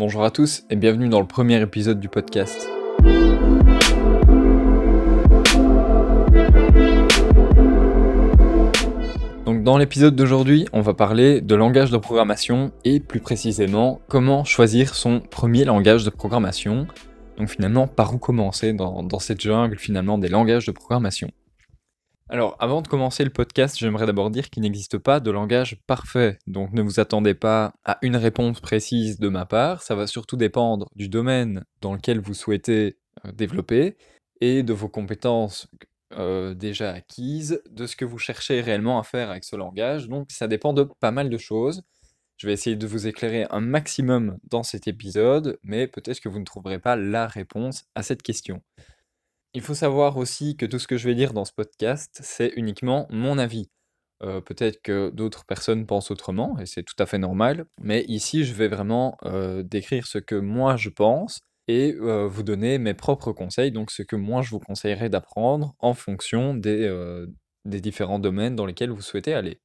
Bonjour 0.00 0.24
à 0.24 0.30
tous 0.30 0.64
et 0.70 0.76
bienvenue 0.76 1.10
dans 1.10 1.20
le 1.20 1.26
premier 1.26 1.60
épisode 1.60 2.00
du 2.00 2.08
podcast. 2.08 2.66
Donc 9.44 9.62
dans 9.62 9.76
l'épisode 9.76 10.16
d'aujourd'hui, 10.16 10.64
on 10.72 10.80
va 10.80 10.94
parler 10.94 11.42
de 11.42 11.54
langage 11.54 11.90
de 11.90 11.98
programmation 11.98 12.72
et 12.82 12.98
plus 12.98 13.20
précisément 13.20 14.00
comment 14.08 14.42
choisir 14.42 14.94
son 14.94 15.20
premier 15.20 15.66
langage 15.66 16.06
de 16.06 16.10
programmation. 16.10 16.86
Donc 17.36 17.50
finalement, 17.50 17.86
par 17.86 18.14
où 18.14 18.16
commencer 18.16 18.72
dans, 18.72 19.02
dans 19.02 19.18
cette 19.18 19.42
jungle 19.42 19.76
finalement 19.76 20.16
des 20.16 20.28
langages 20.28 20.64
de 20.64 20.72
programmation. 20.72 21.30
Alors, 22.32 22.54
avant 22.60 22.80
de 22.80 22.86
commencer 22.86 23.24
le 23.24 23.30
podcast, 23.30 23.76
j'aimerais 23.76 24.06
d'abord 24.06 24.30
dire 24.30 24.50
qu'il 24.50 24.62
n'existe 24.62 24.98
pas 24.98 25.18
de 25.18 25.32
langage 25.32 25.80
parfait, 25.88 26.38
donc 26.46 26.72
ne 26.72 26.80
vous 26.80 27.00
attendez 27.00 27.34
pas 27.34 27.74
à 27.84 27.98
une 28.02 28.14
réponse 28.14 28.60
précise 28.60 29.18
de 29.18 29.28
ma 29.28 29.46
part, 29.46 29.82
ça 29.82 29.96
va 29.96 30.06
surtout 30.06 30.36
dépendre 30.36 30.86
du 30.94 31.08
domaine 31.08 31.64
dans 31.80 31.92
lequel 31.92 32.20
vous 32.20 32.34
souhaitez 32.34 32.98
euh, 33.26 33.32
développer 33.32 33.96
et 34.40 34.62
de 34.62 34.72
vos 34.72 34.86
compétences 34.86 35.66
euh, 36.12 36.54
déjà 36.54 36.92
acquises, 36.92 37.60
de 37.68 37.84
ce 37.88 37.96
que 37.96 38.04
vous 38.04 38.18
cherchez 38.18 38.60
réellement 38.60 39.00
à 39.00 39.02
faire 39.02 39.30
avec 39.30 39.42
ce 39.42 39.56
langage, 39.56 40.08
donc 40.08 40.30
ça 40.30 40.46
dépend 40.46 40.72
de 40.72 40.84
pas 40.84 41.10
mal 41.10 41.30
de 41.30 41.38
choses. 41.38 41.82
Je 42.36 42.46
vais 42.46 42.52
essayer 42.52 42.76
de 42.76 42.86
vous 42.86 43.08
éclairer 43.08 43.48
un 43.50 43.60
maximum 43.60 44.38
dans 44.48 44.62
cet 44.62 44.86
épisode, 44.86 45.58
mais 45.64 45.88
peut-être 45.88 46.20
que 46.20 46.28
vous 46.28 46.38
ne 46.38 46.44
trouverez 46.44 46.78
pas 46.78 46.94
la 46.94 47.26
réponse 47.26 47.86
à 47.96 48.04
cette 48.04 48.22
question. 48.22 48.62
Il 49.52 49.62
faut 49.62 49.74
savoir 49.74 50.16
aussi 50.16 50.56
que 50.56 50.64
tout 50.64 50.78
ce 50.78 50.86
que 50.86 50.96
je 50.96 51.08
vais 51.08 51.16
dire 51.16 51.32
dans 51.32 51.44
ce 51.44 51.52
podcast, 51.52 52.20
c'est 52.22 52.52
uniquement 52.56 53.06
mon 53.10 53.36
avis. 53.36 53.68
Euh, 54.22 54.40
peut-être 54.40 54.80
que 54.82 55.10
d'autres 55.10 55.44
personnes 55.44 55.86
pensent 55.86 56.10
autrement, 56.12 56.58
et 56.60 56.66
c'est 56.66 56.84
tout 56.84 56.94
à 57.00 57.06
fait 57.06 57.18
normal, 57.18 57.64
mais 57.80 58.04
ici 58.06 58.44
je 58.44 58.54
vais 58.54 58.68
vraiment 58.68 59.16
euh, 59.24 59.62
décrire 59.64 60.06
ce 60.06 60.18
que 60.18 60.36
moi 60.36 60.76
je 60.76 60.90
pense 60.90 61.40
et 61.68 61.96
euh, 62.00 62.28
vous 62.28 62.42
donner 62.44 62.78
mes 62.78 62.94
propres 62.94 63.32
conseils, 63.32 63.72
donc 63.72 63.90
ce 63.90 64.02
que 64.02 64.14
moi 64.16 64.42
je 64.42 64.50
vous 64.50 64.60
conseillerais 64.60 65.08
d'apprendre 65.08 65.74
en 65.80 65.94
fonction 65.94 66.54
des, 66.54 66.88
des 67.64 67.80
différents 67.80 68.18
domaines 68.20 68.56
dans 68.56 68.66
lesquels 68.66 68.90
vous 68.90 69.02
souhaitez 69.02 69.34
aller. 69.34 69.60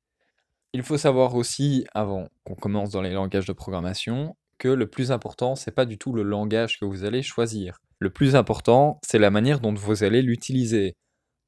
Il 0.73 0.83
faut 0.83 0.97
savoir 0.97 1.35
aussi, 1.35 1.85
avant 1.93 2.27
qu'on 2.43 2.55
commence 2.55 2.89
dans 2.91 3.01
les 3.01 3.13
langages 3.13 3.45
de 3.45 3.53
programmation, 3.53 4.35
que 4.57 4.67
le 4.67 4.87
plus 4.87 5.11
important, 5.11 5.55
c'est 5.55 5.71
pas 5.71 5.85
du 5.85 5.97
tout 5.97 6.13
le 6.13 6.23
langage 6.23 6.79
que 6.79 6.85
vous 6.85 7.03
allez 7.03 7.21
choisir. 7.21 7.79
Le 7.99 8.09
plus 8.09 8.35
important, 8.35 8.99
c'est 9.05 9.19
la 9.19 9.31
manière 9.31 9.59
dont 9.59 9.73
vous 9.73 10.03
allez 10.03 10.21
l'utiliser. 10.21 10.95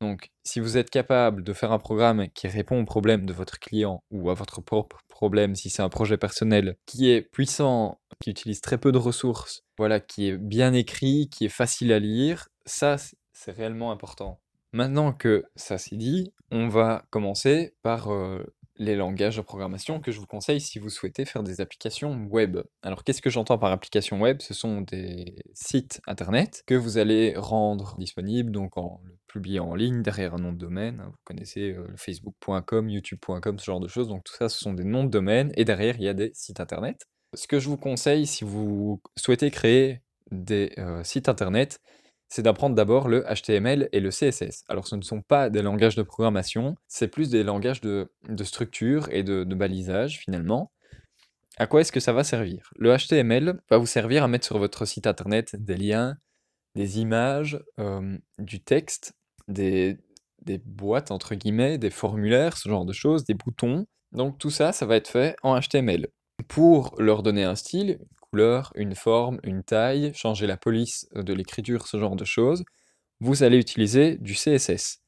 Donc, 0.01 0.29
si 0.43 0.59
vous 0.59 0.77
êtes 0.77 0.89
capable 0.89 1.43
de 1.43 1.53
faire 1.53 1.71
un 1.71 1.79
programme 1.79 2.27
qui 2.29 2.47
répond 2.47 2.81
aux 2.81 2.85
problèmes 2.85 3.25
de 3.25 3.33
votre 3.33 3.59
client 3.59 4.03
ou 4.11 4.29
à 4.29 4.33
votre 4.33 4.61
propre 4.61 4.99
problème, 5.09 5.55
si 5.55 5.69
c'est 5.69 5.81
un 5.81 5.89
projet 5.89 6.17
personnel, 6.17 6.77
qui 6.85 7.09
est 7.09 7.21
puissant, 7.21 7.99
qui 8.21 8.29
utilise 8.29 8.61
très 8.61 8.77
peu 8.77 8.91
de 8.91 8.99
ressources, 8.99 9.63
voilà, 9.77 9.99
qui 9.99 10.27
est 10.27 10.37
bien 10.37 10.73
écrit, 10.73 11.29
qui 11.29 11.45
est 11.45 11.49
facile 11.49 11.91
à 11.91 11.99
lire, 11.99 12.47
ça, 12.65 12.97
c'est 13.33 13.51
réellement 13.51 13.91
important. 13.91 14.39
Maintenant 14.73 15.13
que 15.13 15.45
ça 15.55 15.77
c'est 15.77 15.95
dit, 15.95 16.33
on 16.51 16.67
va 16.67 17.05
commencer 17.09 17.73
par 17.81 18.11
euh, 18.11 18.43
les 18.77 18.95
langages 18.95 19.37
de 19.37 19.41
programmation 19.41 19.99
que 19.99 20.11
je 20.11 20.19
vous 20.19 20.25
conseille 20.25 20.61
si 20.61 20.79
vous 20.79 20.89
souhaitez 20.89 21.25
faire 21.25 21.43
des 21.43 21.61
applications 21.61 22.27
web. 22.29 22.59
Alors 22.81 23.03
qu'est-ce 23.03 23.21
que 23.21 23.29
j'entends 23.29 23.57
par 23.57 23.71
application 23.71 24.19
web? 24.19 24.41
Ce 24.41 24.53
sont 24.53 24.81
des 24.81 25.35
sites 25.53 26.01
internet 26.07 26.63
que 26.67 26.75
vous 26.75 26.97
allez 26.97 27.33
rendre 27.35 27.95
disponibles, 27.97 28.51
donc 28.51 28.77
en 28.77 29.01
le 29.03 29.17
publier 29.27 29.59
en 29.59 29.75
ligne 29.75 30.01
derrière 30.01 30.33
un 30.33 30.39
nom 30.39 30.51
de 30.51 30.57
domaine. 30.57 31.03
Vous 31.05 31.17
connaissez 31.23 31.71
euh, 31.71 31.87
facebook.com, 31.95 32.89
youtube.com, 32.89 33.59
ce 33.59 33.65
genre 33.65 33.79
de 33.79 33.87
choses. 33.87 34.07
Donc 34.07 34.23
tout 34.23 34.33
ça, 34.33 34.49
ce 34.49 34.59
sont 34.59 34.73
des 34.73 34.83
noms 34.83 35.03
de 35.03 35.09
domaine 35.09 35.51
et 35.55 35.65
derrière, 35.65 35.95
il 35.97 36.03
y 36.03 36.09
a 36.09 36.13
des 36.13 36.31
sites 36.33 36.59
internet. 36.59 37.07
Ce 37.33 37.47
que 37.47 37.59
je 37.59 37.67
vous 37.67 37.77
conseille 37.77 38.25
si 38.25 38.43
vous 38.43 39.01
souhaitez 39.17 39.51
créer 39.51 40.01
des 40.31 40.73
euh, 40.77 41.03
sites 41.03 41.29
internet, 41.29 41.79
c'est 42.29 42.41
d'apprendre 42.41 42.75
d'abord 42.75 43.07
le 43.07 43.23
HTML 43.23 43.89
et 43.91 43.99
le 43.99 44.09
CSS. 44.09 44.63
Alors 44.67 44.87
ce 44.87 44.95
ne 44.95 45.01
sont 45.01 45.21
pas 45.21 45.49
des 45.49 45.61
langages 45.61 45.95
de 45.95 46.03
programmation, 46.03 46.75
c'est 46.87 47.07
plus 47.07 47.29
des 47.29 47.43
langages 47.43 47.81
de, 47.81 48.09
structure 48.43 49.07
et 49.11 49.23
de, 49.23 49.43
balisage 49.43 50.19
finalement. 50.19 50.71
À 51.57 51.65
quoi 51.65 51.81
est-ce 51.81 51.91
que 51.91 51.99
ça 51.99 52.13
va 52.13 52.23
servir? 52.23 52.69
Le 52.77 52.95
HTML 52.95 53.59
va 53.69 53.77
vous 53.77 53.87
servir 53.87 54.23
à 54.23 54.27
mettre 54.27 54.45
sur 54.45 54.59
votre 54.59 54.85
site 54.85 55.07
internet 55.07 55.55
des 55.55 55.75
liens, 55.75 56.17
des 56.75 56.99
images, 56.99 57.59
euh, 57.79 58.15
du 58.37 58.61
texte, 58.61 59.13
des, 59.47 59.97
des 60.43 60.59
boîtes 60.59 61.09
entre 61.11 61.33
guillemets, 61.33 61.77
des 61.77 61.89
formulaires, 61.89 62.57
ce 62.57 62.69
genre 62.69 62.85
de 62.85 62.93
choses, 62.93 63.23
des 63.25 63.33
boutons. 63.33 63.87
Donc 64.11 64.37
tout 64.37 64.51
ça, 64.51 64.71
ça 64.71 64.85
va 64.85 64.97
être 64.97 65.07
fait 65.07 65.35
en 65.41 65.59
HTML. 65.59 66.07
Pour 66.47 66.95
leur 66.99 67.23
donner 67.23 67.43
un 67.43 67.55
style, 67.55 67.99
couleur, 68.31 68.71
une 68.75 68.95
forme, 68.95 69.39
une 69.43 69.63
taille, 69.63 70.11
changer 70.13 70.47
la 70.47 70.57
police 70.57 71.07
de 71.15 71.33
l'écriture, 71.33 71.87
ce 71.87 71.97
genre 71.97 72.15
de 72.15 72.25
choses, 72.25 72.63
vous 73.19 73.43
allez 73.43 73.57
utiliser 73.57 74.17
du 74.17 74.33
CSS. 74.33 75.01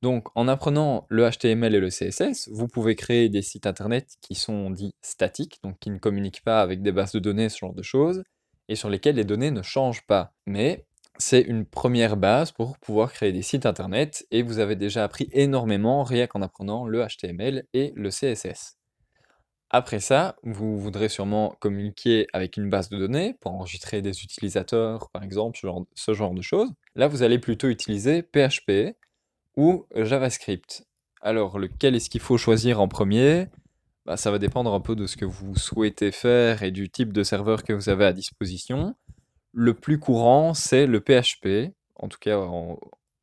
Donc 0.00 0.28
en 0.36 0.46
apprenant 0.46 1.06
le 1.08 1.28
HTML 1.28 1.74
et 1.74 1.80
le 1.80 1.88
CSS, 1.88 2.48
vous 2.52 2.68
pouvez 2.68 2.94
créer 2.94 3.28
des 3.28 3.42
sites 3.42 3.66
internet 3.66 4.16
qui 4.20 4.34
sont 4.34 4.70
dits 4.70 4.94
statiques, 5.02 5.58
donc 5.64 5.78
qui 5.80 5.90
ne 5.90 5.98
communiquent 5.98 6.44
pas 6.44 6.60
avec 6.60 6.82
des 6.82 6.92
bases 6.92 7.12
de 7.12 7.18
données, 7.18 7.48
ce 7.48 7.58
genre 7.58 7.74
de 7.74 7.82
choses, 7.82 8.22
et 8.68 8.76
sur 8.76 8.90
lesquels 8.90 9.16
les 9.16 9.24
données 9.24 9.50
ne 9.50 9.62
changent 9.62 10.06
pas. 10.06 10.32
Mais 10.46 10.86
c'est 11.18 11.40
une 11.40 11.64
première 11.64 12.16
base 12.16 12.52
pour 12.52 12.78
pouvoir 12.78 13.12
créer 13.12 13.32
des 13.32 13.42
sites 13.42 13.66
internet, 13.66 14.24
et 14.30 14.42
vous 14.42 14.60
avez 14.60 14.76
déjà 14.76 15.02
appris 15.02 15.28
énormément 15.32 16.04
rien 16.04 16.28
qu'en 16.28 16.42
apprenant 16.42 16.86
le 16.86 17.04
HTML 17.04 17.64
et 17.74 17.92
le 17.96 18.10
CSS. 18.10 18.77
Après 19.70 20.00
ça, 20.00 20.36
vous 20.42 20.78
voudrez 20.78 21.10
sûrement 21.10 21.54
communiquer 21.60 22.26
avec 22.32 22.56
une 22.56 22.70
base 22.70 22.88
de 22.88 22.96
données 22.96 23.36
pour 23.40 23.52
enregistrer 23.52 24.00
des 24.00 24.22
utilisateurs, 24.22 25.10
par 25.10 25.22
exemple, 25.22 25.58
ce 25.94 26.14
genre, 26.14 26.34
de 26.34 26.42
choses. 26.42 26.70
Là, 26.96 27.06
vous 27.06 27.22
allez 27.22 27.38
plutôt 27.38 27.68
utiliser 27.68 28.22
PHP 28.22 28.96
ou 29.56 29.84
JavaScript. 29.94 30.86
Alors, 31.20 31.58
lequel 31.58 31.94
est-ce 31.94 32.08
qu'il 32.08 32.22
faut 32.22 32.38
choisir 32.38 32.80
en 32.80 32.88
premier? 32.88 33.48
Bah, 34.06 34.16
Ça 34.16 34.30
va 34.30 34.38
dépendre 34.38 34.72
un 34.72 34.80
peu 34.80 34.96
de 34.96 35.06
ce 35.06 35.18
que 35.18 35.26
vous 35.26 35.54
souhaitez 35.56 36.12
faire 36.12 36.62
et 36.62 36.70
du 36.70 36.88
type 36.88 37.12
de 37.12 37.22
serveur 37.22 37.62
que 37.62 37.74
vous 37.74 37.90
avez 37.90 38.06
à 38.06 38.14
disposition. 38.14 38.94
Le 39.52 39.74
plus 39.74 39.98
courant, 39.98 40.54
c'est 40.54 40.86
le 40.86 41.00
PHP. 41.00 41.74
En 41.96 42.08
tout 42.08 42.18
cas, 42.18 42.40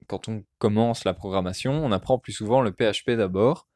quand 0.06 0.28
on 0.28 0.44
commence 0.60 1.06
la 1.06 1.16
programmation, 1.16 1.84
on 1.84 1.92
apprend 1.92 2.20
plus 2.20 2.34
souvent 2.34 2.62
le 2.62 2.72
PHP 2.72 3.12
d'abord, 3.12 3.68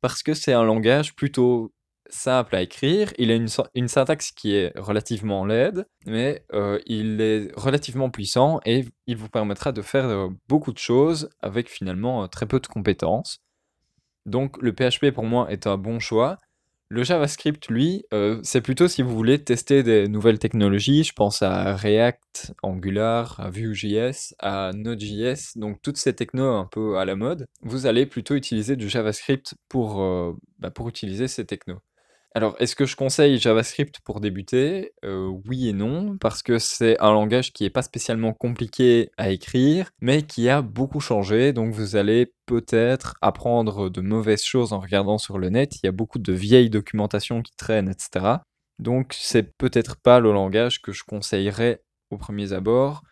parce 0.00 0.24
que 0.24 0.34
c'est 0.34 0.52
un 0.52 0.64
langage 0.64 1.14
plutôt 1.14 1.72
simple 2.08 2.56
à 2.56 2.62
écrire, 2.62 3.12
il 3.18 3.30
a 3.30 3.34
une, 3.34 3.48
une 3.74 3.88
syntaxe 3.88 4.32
qui 4.32 4.54
est 4.54 4.72
relativement 4.78 5.44
laide, 5.44 5.86
mais 6.06 6.44
euh, 6.52 6.78
il 6.86 7.20
est 7.20 7.50
relativement 7.56 8.10
puissant 8.10 8.60
et 8.64 8.84
il 9.06 9.16
vous 9.16 9.28
permettra 9.28 9.72
de 9.72 9.82
faire 9.82 10.06
euh, 10.06 10.28
beaucoup 10.48 10.72
de 10.72 10.78
choses 10.78 11.30
avec 11.40 11.68
finalement 11.68 12.24
euh, 12.24 12.26
très 12.26 12.46
peu 12.46 12.60
de 12.60 12.66
compétences. 12.66 13.40
Donc 14.26 14.60
le 14.60 14.72
PHP 14.72 15.10
pour 15.12 15.24
moi 15.24 15.50
est 15.50 15.66
un 15.66 15.76
bon 15.76 15.98
choix. 15.98 16.38
Le 16.90 17.04
JavaScript, 17.04 17.68
lui, 17.68 18.06
c'est 18.42 18.62
plutôt 18.62 18.88
si 18.88 19.02
vous 19.02 19.14
voulez 19.14 19.44
tester 19.44 19.82
des 19.82 20.08
nouvelles 20.08 20.38
technologies. 20.38 21.04
Je 21.04 21.12
pense 21.12 21.42
à 21.42 21.76
React, 21.76 22.54
Angular, 22.62 23.38
à 23.40 23.50
Vue.js, 23.50 24.34
à 24.38 24.70
Node.js, 24.72 25.52
donc 25.56 25.82
toutes 25.82 25.98
ces 25.98 26.14
technos 26.14 26.48
un 26.48 26.64
peu 26.64 26.96
à 26.96 27.04
la 27.04 27.14
mode. 27.14 27.46
Vous 27.60 27.84
allez 27.84 28.06
plutôt 28.06 28.36
utiliser 28.36 28.74
du 28.74 28.88
JavaScript 28.88 29.54
pour, 29.68 30.02
bah, 30.60 30.70
pour 30.70 30.88
utiliser 30.88 31.28
ces 31.28 31.44
technos. 31.44 31.82
Alors, 32.34 32.54
est-ce 32.58 32.76
que 32.76 32.84
je 32.86 32.94
conseille 32.94 33.38
JavaScript 33.38 34.00
pour 34.04 34.20
débuter? 34.20 34.92
Euh, 35.04 35.26
Oui 35.46 35.68
et 35.68 35.72
non, 35.72 36.18
parce 36.18 36.42
que 36.42 36.58
c'est 36.58 36.98
un 37.00 37.12
langage 37.12 37.52
qui 37.52 37.64
n'est 37.64 37.70
pas 37.70 37.82
spécialement 37.82 38.32
compliqué 38.32 39.10
à 39.16 39.30
écrire, 39.30 39.90
mais 40.00 40.22
qui 40.22 40.48
a 40.48 40.62
beaucoup 40.62 41.00
changé, 41.00 41.52
donc 41.52 41.72
vous 41.72 41.96
allez 41.96 42.32
peut-être 42.46 43.16
apprendre 43.22 43.88
de 43.88 44.00
mauvaises 44.00 44.44
choses 44.44 44.72
en 44.72 44.80
regardant 44.80 45.18
sur 45.18 45.38
le 45.38 45.48
net. 45.48 45.76
Il 45.76 45.86
y 45.86 45.88
a 45.88 45.92
beaucoup 45.92 46.18
de 46.18 46.32
vieilles 46.32 46.70
documentations 46.70 47.42
qui 47.42 47.52
traînent, 47.56 47.88
etc. 47.88 48.36
Donc, 48.78 49.14
c'est 49.18 49.56
peut-être 49.56 49.96
pas 49.96 50.20
le 50.20 50.32
langage 50.32 50.82
que 50.82 50.92
je 50.92 51.02
conseillerais 51.04 51.82
au 52.10 52.18
premier 52.18 52.52
abord. 52.52 53.02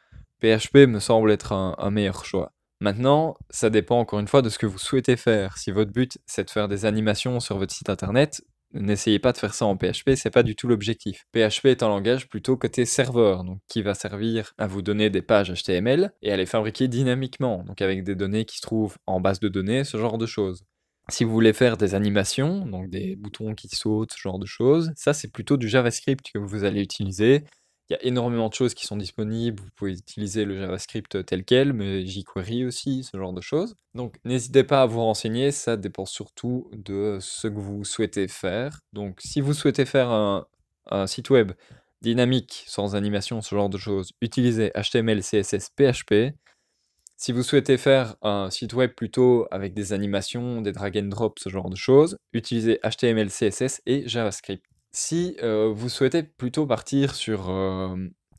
PHP 0.40 0.86
me 0.86 1.00
semble 1.00 1.32
être 1.32 1.52
un 1.52 1.90
meilleur 1.90 2.24
choix. 2.24 2.52
Maintenant, 2.80 3.36
ça 3.48 3.70
dépend 3.70 3.98
encore 3.98 4.18
une 4.18 4.28
fois 4.28 4.42
de 4.42 4.50
ce 4.50 4.58
que 4.58 4.66
vous 4.66 4.78
souhaitez 4.78 5.16
faire. 5.16 5.56
Si 5.56 5.70
votre 5.70 5.92
but 5.92 6.18
c'est 6.26 6.44
de 6.44 6.50
faire 6.50 6.68
des 6.68 6.84
animations 6.84 7.40
sur 7.40 7.56
votre 7.56 7.74
site 7.74 7.88
internet, 7.88 8.42
N'essayez 8.72 9.18
pas 9.18 9.32
de 9.32 9.38
faire 9.38 9.54
ça 9.54 9.64
en 9.64 9.76
PHP, 9.76 10.16
c'est 10.16 10.30
pas 10.30 10.42
du 10.42 10.54
tout 10.56 10.68
l'objectif. 10.68 11.26
PHP 11.32 11.66
est 11.66 11.82
un 11.82 11.88
langage 11.88 12.28
plutôt 12.28 12.56
côté 12.56 12.84
serveur, 12.84 13.44
donc 13.44 13.60
qui 13.68 13.82
va 13.82 13.94
servir 13.94 14.52
à 14.58 14.66
vous 14.66 14.82
donner 14.82 15.08
des 15.08 15.22
pages 15.22 15.52
HTML 15.52 16.12
et 16.22 16.32
à 16.32 16.36
les 16.36 16.46
fabriquer 16.46 16.88
dynamiquement, 16.88 17.62
donc 17.64 17.80
avec 17.80 18.04
des 18.04 18.14
données 18.14 18.44
qui 18.44 18.56
se 18.56 18.62
trouvent 18.62 18.98
en 19.06 19.20
base 19.20 19.40
de 19.40 19.48
données, 19.48 19.84
ce 19.84 19.96
genre 19.96 20.18
de 20.18 20.26
choses. 20.26 20.64
Si 21.08 21.22
vous 21.22 21.30
voulez 21.30 21.52
faire 21.52 21.76
des 21.76 21.94
animations, 21.94 22.66
donc 22.66 22.90
des 22.90 23.14
boutons 23.14 23.54
qui 23.54 23.68
sautent, 23.68 24.12
ce 24.12 24.20
genre 24.20 24.40
de 24.40 24.46
choses, 24.46 24.92
ça 24.96 25.14
c'est 25.14 25.30
plutôt 25.30 25.56
du 25.56 25.68
JavaScript 25.68 26.32
que 26.32 26.38
vous 26.38 26.64
allez 26.64 26.82
utiliser 26.82 27.44
il 27.88 27.92
y 27.92 27.96
a 27.96 28.04
énormément 28.04 28.48
de 28.48 28.54
choses 28.54 28.74
qui 28.74 28.86
sont 28.86 28.96
disponibles. 28.96 29.62
Vous 29.62 29.70
pouvez 29.76 29.92
utiliser 29.92 30.44
le 30.44 30.58
JavaScript 30.58 31.24
tel 31.24 31.44
quel, 31.44 31.72
mais 31.72 32.04
jQuery 32.04 32.64
aussi, 32.64 33.04
ce 33.04 33.16
genre 33.16 33.32
de 33.32 33.40
choses. 33.40 33.76
Donc 33.94 34.16
n'hésitez 34.24 34.64
pas 34.64 34.82
à 34.82 34.86
vous 34.86 35.00
renseigner, 35.00 35.52
ça 35.52 35.76
dépend 35.76 36.04
surtout 36.04 36.68
de 36.72 37.18
ce 37.20 37.46
que 37.46 37.58
vous 37.58 37.84
souhaitez 37.84 38.26
faire. 38.26 38.80
Donc 38.92 39.20
si 39.20 39.40
vous 39.40 39.54
souhaitez 39.54 39.84
faire 39.84 40.10
un, 40.10 40.46
site 41.06 41.30
web, 41.30 41.52
dynamique, 42.02 42.64
sans 42.66 42.96
animation, 42.96 43.40
ce 43.40 43.54
genre 43.54 43.68
de 43.68 43.78
choses, 43.78 44.12
utilisez 44.20 44.72
HTML, 44.74 45.22
CSS, 45.22 45.70
PHP. 45.76 46.34
Si 47.16 47.32
vous 47.32 47.42
souhaitez 47.42 47.78
faire 47.78 48.16
un 48.20 48.50
site 48.50 48.74
web 48.74 48.92
plutôt 48.92 49.46
avec 49.50 49.74
des 49.74 49.92
animations, 49.92 50.60
des 50.60 50.72
drag 50.72 50.98
and 50.98 51.08
drop, 51.08 51.38
ce 51.38 51.48
genre 51.48 51.70
de 51.70 51.76
choses, 51.76 52.18
utilisez 52.32 52.78
HTML, 52.84 53.30
CSS 53.30 53.80
et 53.86 54.06
JavaScript. 54.06 54.64
Si 54.98 55.36
euh, 55.42 55.70
vous 55.76 55.90
souhaitez 55.90 56.22
plutôt 56.22 56.64
partir 56.66 57.14
sur 57.14 57.50
euh, 57.50 57.94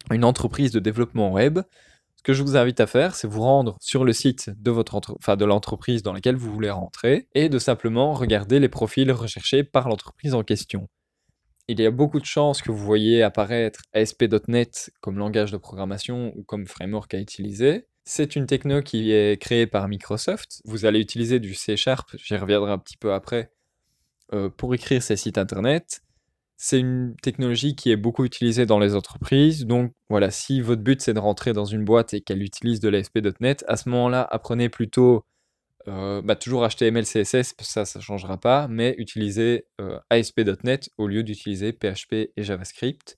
une 0.09 0.23
entreprise 0.23 0.71
de 0.71 0.79
développement 0.79 1.31
web, 1.31 1.59
ce 2.15 2.23
que 2.23 2.33
je 2.33 2.41
vous 2.41 2.57
invite 2.57 2.79
à 2.79 2.87
faire, 2.87 3.13
c'est 3.13 3.27
vous 3.27 3.43
rendre 3.43 3.77
sur 3.79 4.03
le 4.03 4.11
site 4.11 4.49
de, 4.59 4.71
votre 4.71 4.99
de 5.35 5.45
l'entreprise 5.45 6.01
dans 6.01 6.13
laquelle 6.13 6.35
vous 6.35 6.51
voulez 6.51 6.71
rentrer 6.71 7.27
et 7.35 7.47
de 7.47 7.59
simplement 7.59 8.15
regarder 8.15 8.59
les 8.59 8.69
profils 8.69 9.11
recherchés 9.11 9.63
par 9.63 9.87
l'entreprise 9.87 10.33
en 10.33 10.41
question. 10.41 10.87
Il 11.67 11.79
y 11.79 11.85
a 11.85 11.91
beaucoup 11.91 12.19
de 12.19 12.25
chances 12.25 12.63
que 12.63 12.71
vous 12.71 12.83
voyez 12.83 13.21
apparaître 13.21 13.83
ASP.NET 13.93 14.89
comme 14.99 15.19
langage 15.19 15.51
de 15.51 15.57
programmation 15.57 16.33
ou 16.35 16.43
comme 16.43 16.65
framework 16.65 17.13
à 17.13 17.19
utiliser. 17.19 17.85
C'est 18.03 18.35
une 18.35 18.47
techno 18.47 18.81
qui 18.81 19.11
est 19.11 19.39
créée 19.39 19.67
par 19.67 19.87
Microsoft. 19.87 20.63
Vous 20.65 20.85
allez 20.87 21.01
utiliser 21.01 21.39
du 21.39 21.53
C 21.53 21.77
Sharp, 21.77 22.15
j'y 22.17 22.35
reviendrai 22.35 22.71
un 22.71 22.79
petit 22.79 22.97
peu 22.97 23.13
après, 23.13 23.51
euh, 24.33 24.49
pour 24.49 24.73
écrire 24.73 25.03
ces 25.03 25.17
sites 25.17 25.37
internet. 25.37 26.01
C'est 26.57 26.79
une 26.79 27.15
technologie 27.21 27.75
qui 27.75 27.91
est 27.91 27.95
beaucoup 27.95 28.25
utilisée 28.25 28.65
dans 28.65 28.79
les 28.79 28.95
entreprises. 28.95 29.67
Donc 29.67 29.91
voilà, 30.09 30.31
si 30.31 30.59
votre 30.59 30.81
but 30.81 31.01
c'est 31.01 31.13
de 31.13 31.19
rentrer 31.19 31.53
dans 31.53 31.65
une 31.65 31.85
boîte 31.85 32.15
et 32.15 32.21
qu'elle 32.21 32.41
utilise 32.41 32.79
de 32.79 32.89
l'ASP.NET, 32.89 33.63
à 33.67 33.77
ce 33.77 33.89
moment-là, 33.89 34.27
apprenez 34.29 34.67
plutôt 34.67 35.23
euh, 35.87 36.21
bah, 36.21 36.35
toujours 36.35 36.67
HTML, 36.67 37.05
CSS, 37.05 37.53
ça, 37.59 37.85
ça 37.85 37.99
ne 37.99 38.03
changera 38.03 38.37
pas, 38.37 38.67
mais 38.67 38.95
utilisez 38.97 39.67
euh, 39.79 39.99
ASP.NET 40.09 40.89
au 40.97 41.07
lieu 41.07 41.23
d'utiliser 41.23 41.71
PHP 41.71 42.31
et 42.35 42.43
JavaScript. 42.43 43.17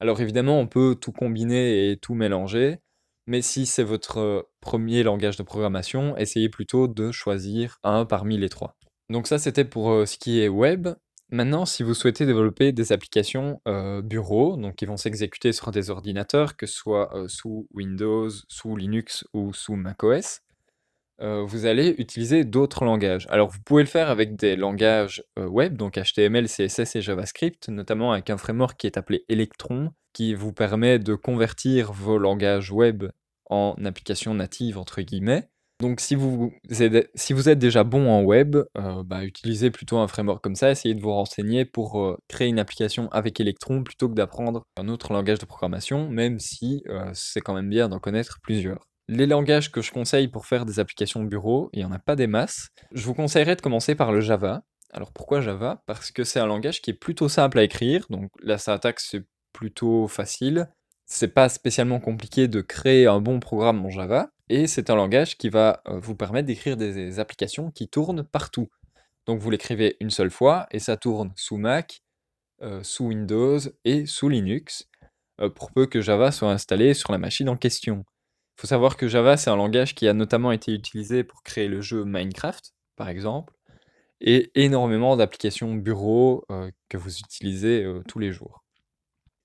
Alors 0.00 0.20
évidemment, 0.20 0.58
on 0.58 0.66
peut 0.66 0.96
tout 1.00 1.12
combiner 1.12 1.90
et 1.90 1.96
tout 1.96 2.14
mélanger, 2.14 2.80
mais 3.26 3.40
si 3.40 3.64
c'est 3.66 3.84
votre 3.84 4.18
euh, 4.18 4.42
premier 4.60 5.02
langage 5.02 5.36
de 5.36 5.42
programmation, 5.44 6.16
essayez 6.16 6.48
plutôt 6.48 6.88
de 6.88 7.12
choisir 7.12 7.78
un 7.84 8.04
parmi 8.04 8.36
les 8.36 8.48
trois. 8.48 8.76
Donc 9.10 9.26
ça, 9.28 9.38
c'était 9.38 9.64
pour 9.64 10.06
ce 10.06 10.18
qui 10.18 10.40
est 10.40 10.48
web. 10.48 10.88
Maintenant, 11.30 11.64
si 11.64 11.82
vous 11.82 11.94
souhaitez 11.94 12.26
développer 12.26 12.72
des 12.72 12.92
applications 12.92 13.60
euh, 13.66 14.02
bureau, 14.02 14.56
donc 14.56 14.76
qui 14.76 14.84
vont 14.84 14.96
s'exécuter 14.96 15.52
sur 15.52 15.70
des 15.70 15.90
ordinateurs, 15.90 16.56
que 16.56 16.66
ce 16.66 16.74
soit 16.74 17.16
euh, 17.16 17.28
sous 17.28 17.66
Windows, 17.72 18.28
sous 18.48 18.76
Linux 18.76 19.24
ou 19.32 19.52
sous 19.52 19.74
macOS, 19.74 20.40
euh, 21.20 21.42
vous 21.44 21.66
allez 21.66 21.94
utiliser 21.98 22.44
d'autres 22.44 22.84
langages. 22.84 23.26
Alors 23.30 23.48
vous 23.48 23.60
pouvez 23.64 23.82
le 23.82 23.88
faire 23.88 24.10
avec 24.10 24.36
des 24.36 24.56
langages 24.56 25.24
web, 25.38 25.76
donc 25.76 25.98
HTML, 25.98 26.46
CSS 26.46 26.96
et 26.96 27.02
JavaScript, 27.02 27.68
notamment 27.68 28.12
avec 28.12 28.30
un 28.30 28.36
framework 28.36 28.78
qui 28.78 28.86
est 28.86 28.98
appelé 28.98 29.24
Electron, 29.28 29.92
qui 30.12 30.34
vous 30.34 30.52
permet 30.52 30.98
de 30.98 31.14
convertir 31.14 31.92
vos 31.92 32.18
langages 32.18 32.70
web 32.70 33.04
en 33.48 33.76
applications 33.84 34.34
natives, 34.34 34.78
entre 34.78 35.00
guillemets. 35.02 35.48
Donc 35.80 36.00
si 36.00 36.14
vous, 36.14 36.52
êtes, 36.70 37.58
déjà 37.58 37.82
bon 37.84 38.08
en 38.08 38.22
web, 38.22 38.56
euh, 38.78 39.02
bah, 39.04 39.24
utilisez 39.24 39.70
plutôt 39.70 39.98
un 39.98 40.06
framework 40.06 40.42
comme 40.42 40.54
ça, 40.54 40.70
essayez 40.70 40.94
de 40.94 41.00
vous 41.00 41.12
renseigner 41.12 41.64
pour 41.64 42.00
euh, 42.00 42.16
créer 42.28 42.48
une 42.48 42.60
application 42.60 43.08
avec 43.10 43.40
Electron 43.40 43.82
plutôt 43.82 44.08
que 44.08 44.14
d'apprendre 44.14 44.62
un 44.76 44.88
autre 44.88 45.12
langage 45.12 45.38
de 45.38 45.46
programmation, 45.46 46.08
même 46.08 46.38
si 46.38 46.84
euh, 46.88 47.10
c'est 47.12 47.40
quand 47.40 47.54
même 47.54 47.68
bien 47.68 47.88
d'en 47.88 47.98
connaître 47.98 48.38
plusieurs. 48.42 48.86
Les 49.08 49.26
langages 49.26 49.70
que 49.70 49.82
je 49.82 49.92
conseille 49.92 50.28
pour 50.28 50.46
faire 50.46 50.64
des 50.64 50.78
applications 50.78 51.22
bureau, 51.24 51.68
il 51.72 51.80
n'y 51.80 51.84
en 51.84 51.92
a 51.92 51.98
pas 51.98 52.16
des 52.16 52.28
masses. 52.28 52.68
Je 52.92 53.04
vous 53.04 53.14
conseillerais 53.14 53.56
de 53.56 53.60
commencer 53.60 53.94
par 53.94 54.12
le 54.12 54.20
Java. 54.20 54.62
Alors 54.92 55.12
pourquoi 55.12 55.40
Java? 55.40 55.82
Parce 55.86 56.12
que 56.12 56.22
c'est 56.22 56.40
un 56.40 56.46
langage 56.46 56.80
qui 56.80 56.90
est 56.90 56.94
plutôt 56.94 57.28
simple 57.28 57.58
à 57.58 57.64
écrire, 57.64 58.06
donc 58.10 58.30
la 58.40 58.58
syntaxe 58.58 59.08
c'est 59.10 59.24
plutôt 59.52 60.06
facile. 60.06 60.68
C'est 61.06 61.34
pas 61.34 61.48
spécialement 61.48 62.00
compliqué 62.00 62.48
de 62.48 62.60
créer 62.60 63.06
un 63.06 63.20
bon 63.20 63.40
programme 63.40 63.84
en 63.84 63.90
Java. 63.90 64.30
Et 64.48 64.66
c'est 64.66 64.90
un 64.90 64.96
langage 64.96 65.38
qui 65.38 65.48
va 65.48 65.82
euh, 65.88 65.98
vous 65.98 66.14
permettre 66.14 66.46
d'écrire 66.46 66.76
des, 66.76 67.18
applications 67.18 67.70
qui 67.70 67.88
tournent 67.88 68.24
partout. 68.24 68.68
Donc 69.26 69.40
vous 69.40 69.50
l'écrivez 69.50 69.96
une 70.00 70.10
seule 70.10 70.30
fois 70.30 70.66
et 70.70 70.78
ça 70.78 70.96
tourne 70.96 71.32
sous 71.36 71.56
Mac, 71.56 72.02
euh, 72.62 72.82
sous 72.82 73.06
Windows 73.06 73.58
et 73.84 74.04
sous 74.06 74.28
Linux, 74.28 74.88
euh, 75.40 75.48
pour 75.48 75.72
peu 75.72 75.86
que 75.86 76.02
Java 76.02 76.30
soit 76.30 76.50
installé 76.50 76.92
sur 76.92 77.10
la 77.12 77.18
machine 77.18 77.48
en 77.48 77.56
question. 77.56 78.04
Il 78.58 78.60
faut 78.62 78.66
savoir 78.66 78.96
que 78.96 79.08
Java, 79.08 79.36
c'est 79.36 79.50
un 79.50 79.56
langage 79.56 79.94
qui 79.94 80.06
a 80.08 80.14
notamment 80.14 80.52
été 80.52 80.72
utilisé 80.72 81.24
pour 81.24 81.42
créer 81.42 81.68
le 81.68 81.80
jeu 81.80 82.04
Minecraft, 82.04 82.74
par 82.96 83.08
exemple, 83.08 83.54
et 84.20 84.52
énormément 84.54 85.16
d'applications 85.16 85.74
bureau 85.74 86.46
que 86.88 86.96
vous 86.96 87.18
utilisez 87.18 87.84
tous 88.06 88.20
les 88.20 88.30
jours. 88.30 88.63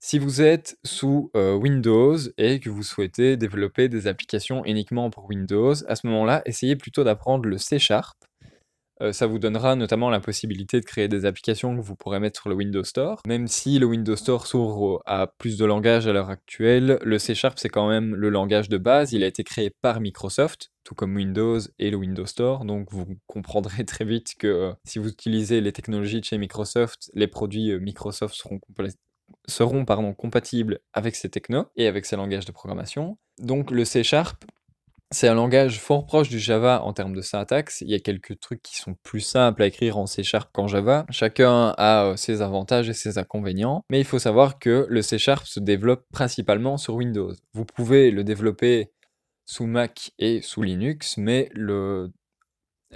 Si 0.02 0.18
vous 0.18 0.42
êtes 0.42 0.78
sous 0.86 1.30
Windows 1.36 2.16
et 2.38 2.62
que 2.62 2.70
vous 2.70 2.84
souhaitez 2.84 3.36
développer 3.36 3.90
des 3.90 4.08
applications 4.08 4.64
uniquement 4.64 5.10
pour 5.10 5.26
Windows, 5.26 5.74
à 5.88 5.96
ce 5.98 6.08
moment-là, 6.08 6.42
essayez 6.46 6.78
plutôt 6.78 7.04
d'apprendre 7.04 7.50
le 7.50 7.58
C 7.58 7.80
Sharp. 7.80 8.18
ça 9.12 9.28
vous 9.28 9.40
donnera 9.40 9.76
notamment 9.76 10.10
la 10.10 10.22
possibilité 10.22 10.80
de 10.80 10.86
créer 10.86 11.10
des 11.10 11.26
applications 11.26 11.76
que 11.76 11.82
vous 11.82 11.98
pourrez 11.98 12.22
mettre 12.22 12.40
sur 12.40 12.50
le 12.50 12.56
Windows 12.56 12.84
Store. 12.86 13.22
Même 13.28 13.48
si 13.50 13.78
le 13.78 13.86
Windows 13.88 14.16
Store 14.16 14.48
s'ouvre 14.48 15.02
à 15.06 15.28
plus 15.28 15.58
de 15.58 15.66
langages 15.66 16.08
à 16.08 16.14
l'heure 16.14 16.30
actuelle, 16.30 16.98
le 17.04 17.20
C 17.20 17.36
Sharp 17.36 17.60
c'est 17.60 17.70
quand 17.70 17.90
même 17.90 18.16
le 18.16 18.30
langage 18.30 18.70
de 18.70 18.78
base. 18.78 19.12
Il 19.12 19.22
a 19.22 19.28
été 19.28 19.44
créé 19.44 19.70
par 19.82 20.00
Microsoft, 20.00 20.72
tout 20.86 20.96
comme 20.96 21.14
Windows 21.18 21.60
et 21.78 21.92
le 21.92 21.98
Windows 21.98 22.26
Store. 22.26 22.64
Donc 22.64 22.88
vous 22.92 23.06
comprendrez 23.28 23.84
très 23.86 24.06
vite 24.06 24.36
que 24.40 24.74
si 24.86 24.98
vous 24.98 25.10
utilisez 25.10 25.60
les 25.60 25.74
technologies 25.74 26.22
de 26.22 26.26
chez 26.26 26.38
Microsoft, 26.38 27.12
les 27.16 27.28
produits 27.28 27.78
Microsoft 27.80 28.36
seront 28.36 28.60
seront 29.50 29.86
pardon, 29.86 30.14
compatibles 30.14 30.80
avec 30.94 31.16
ces 31.16 31.30
technos 31.30 31.66
et 31.76 31.88
avec 31.88 32.06
ces 32.06 32.16
langages 32.16 32.46
de 32.46 32.52
programmation. 32.52 33.18
Donc 33.40 33.72
le 33.72 33.86
C 33.86 34.04
Sharp, 34.04 34.46
c'est 35.12 35.28
un 35.28 35.34
langage 35.34 35.80
fort 35.80 36.06
proche 36.06 36.30
du 36.30 36.38
Java 36.38 36.84
en 36.84 36.94
termes 36.94 37.16
de 37.16 37.22
syntaxe. 37.22 37.82
Il 37.82 37.90
y 37.90 37.96
a 37.96 38.00
quelques 38.00 38.40
trucs 38.40 38.62
qui 38.62 38.78
sont 38.78 38.96
plus 39.02 39.22
simples 39.22 39.64
à 39.64 39.66
écrire 39.66 39.98
en 39.98 40.06
C 40.06 40.22
Sharp 40.22 40.52
qu'en 40.54 40.68
Java. 40.68 41.06
Chacun 41.10 41.74
a 41.78 42.06
euh, 42.06 42.16
ses 42.16 42.44
avantages 42.44 42.90
et 42.90 42.94
ses 42.94 43.18
inconvénients. 43.18 43.84
Mais 43.90 44.00
il 44.00 44.06
faut 44.06 44.20
savoir 44.20 44.60
que 44.60 44.86
le 44.88 45.02
C 45.02 45.18
Sharp 45.18 45.48
se 45.48 45.60
développe 45.60 46.06
principalement 46.12 46.78
sur 46.78 46.94
Windows. 46.94 47.34
Vous 47.54 47.66
pouvez 47.66 48.12
le 48.12 48.24
développer 48.24 48.92
sous 49.48 49.66
Mac 49.66 50.12
et 50.20 50.44
sous 50.44 50.62
Linux, 50.62 51.18
mais 51.18 51.50
le, 51.54 52.12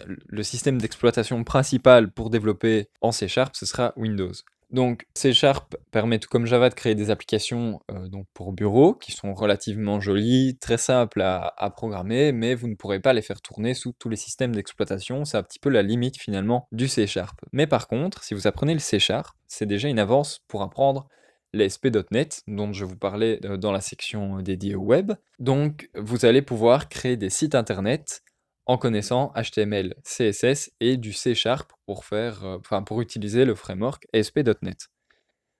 le 0.05 0.43
système 0.43 0.79
d'exploitation 0.79 1.43
principal 1.43 2.11
pour 2.11 2.29
développer 2.29 2.89
en 3.01 3.11
C 3.11 3.27
Sharp, 3.27 3.55
ce 3.55 3.65
sera 3.65 3.91
Windows. 3.95 4.33
Donc 4.73 5.05
C 5.13 5.33
Sharp 5.33 5.75
permet 5.91 6.17
tout 6.17 6.27
comme 6.27 6.47
Java 6.47 6.69
de 6.69 6.73
créer 6.73 6.95
des 6.95 7.11
applications 7.11 7.79
euh, 7.91 8.09
pour 8.33 8.53
bureau 8.53 8.95
qui 8.95 9.11
sont 9.11 9.35
relativement 9.35 9.99
jolies, 9.99 10.57
très 10.59 10.79
simples 10.79 11.21
à, 11.21 11.53
programmer, 11.77 12.31
mais 12.31 12.55
vous 12.55 12.67
ne 12.67 12.73
pourrez 12.73 12.99
pas 12.99 13.13
les 13.13 13.21
faire 13.21 13.39
tourner 13.39 13.75
sous 13.75 13.93
tous 13.93 14.09
les 14.09 14.15
systèmes 14.17 14.55
d'exploitation. 14.55 15.25
C'est 15.25 15.37
un 15.37 15.43
petit 15.43 15.59
peu 15.59 15.69
la 15.69 15.83
limite 15.83 16.17
finalement 16.17 16.67
du 16.71 16.87
C 16.87 17.05
Sharp. 17.05 17.39
Mais 17.51 17.67
par 17.67 17.87
contre, 17.87 18.23
si 18.23 18.33
vous 18.33 18.47
apprenez 18.47 18.73
le 18.73 18.79
C 18.79 18.97
Sharp, 18.97 19.35
c'est 19.47 19.67
déjà 19.67 19.87
une 19.87 19.99
avance 19.99 20.43
pour 20.47 20.63
apprendre 20.63 21.07
l'ASP.NET 21.53 22.41
dont 22.47 22.73
je 22.73 22.83
vous 22.83 22.97
parlais 22.97 23.39
euh, 23.45 23.57
dans 23.57 23.71
la 23.71 23.81
section 23.81 24.39
dédiée 24.39 24.73
au 24.73 24.81
web. 24.81 25.13
Donc 25.37 25.89
vous 25.93 26.25
allez 26.25 26.41
pouvoir 26.41 26.89
créer 26.89 27.15
des 27.15 27.29
sites 27.29 27.53
internet 27.53 28.23
en 28.65 28.77
connaissant 28.77 29.33
HTML, 29.35 29.95
CSS 30.03 30.71
et 30.79 30.97
du 30.97 31.13
C 31.13 31.35
Sharp 31.35 31.71
pour, 31.85 32.03
euh, 32.13 32.59
utiliser 32.99 33.45
le 33.45 33.55
framework 33.55 34.07
ASP.NET. 34.13 34.89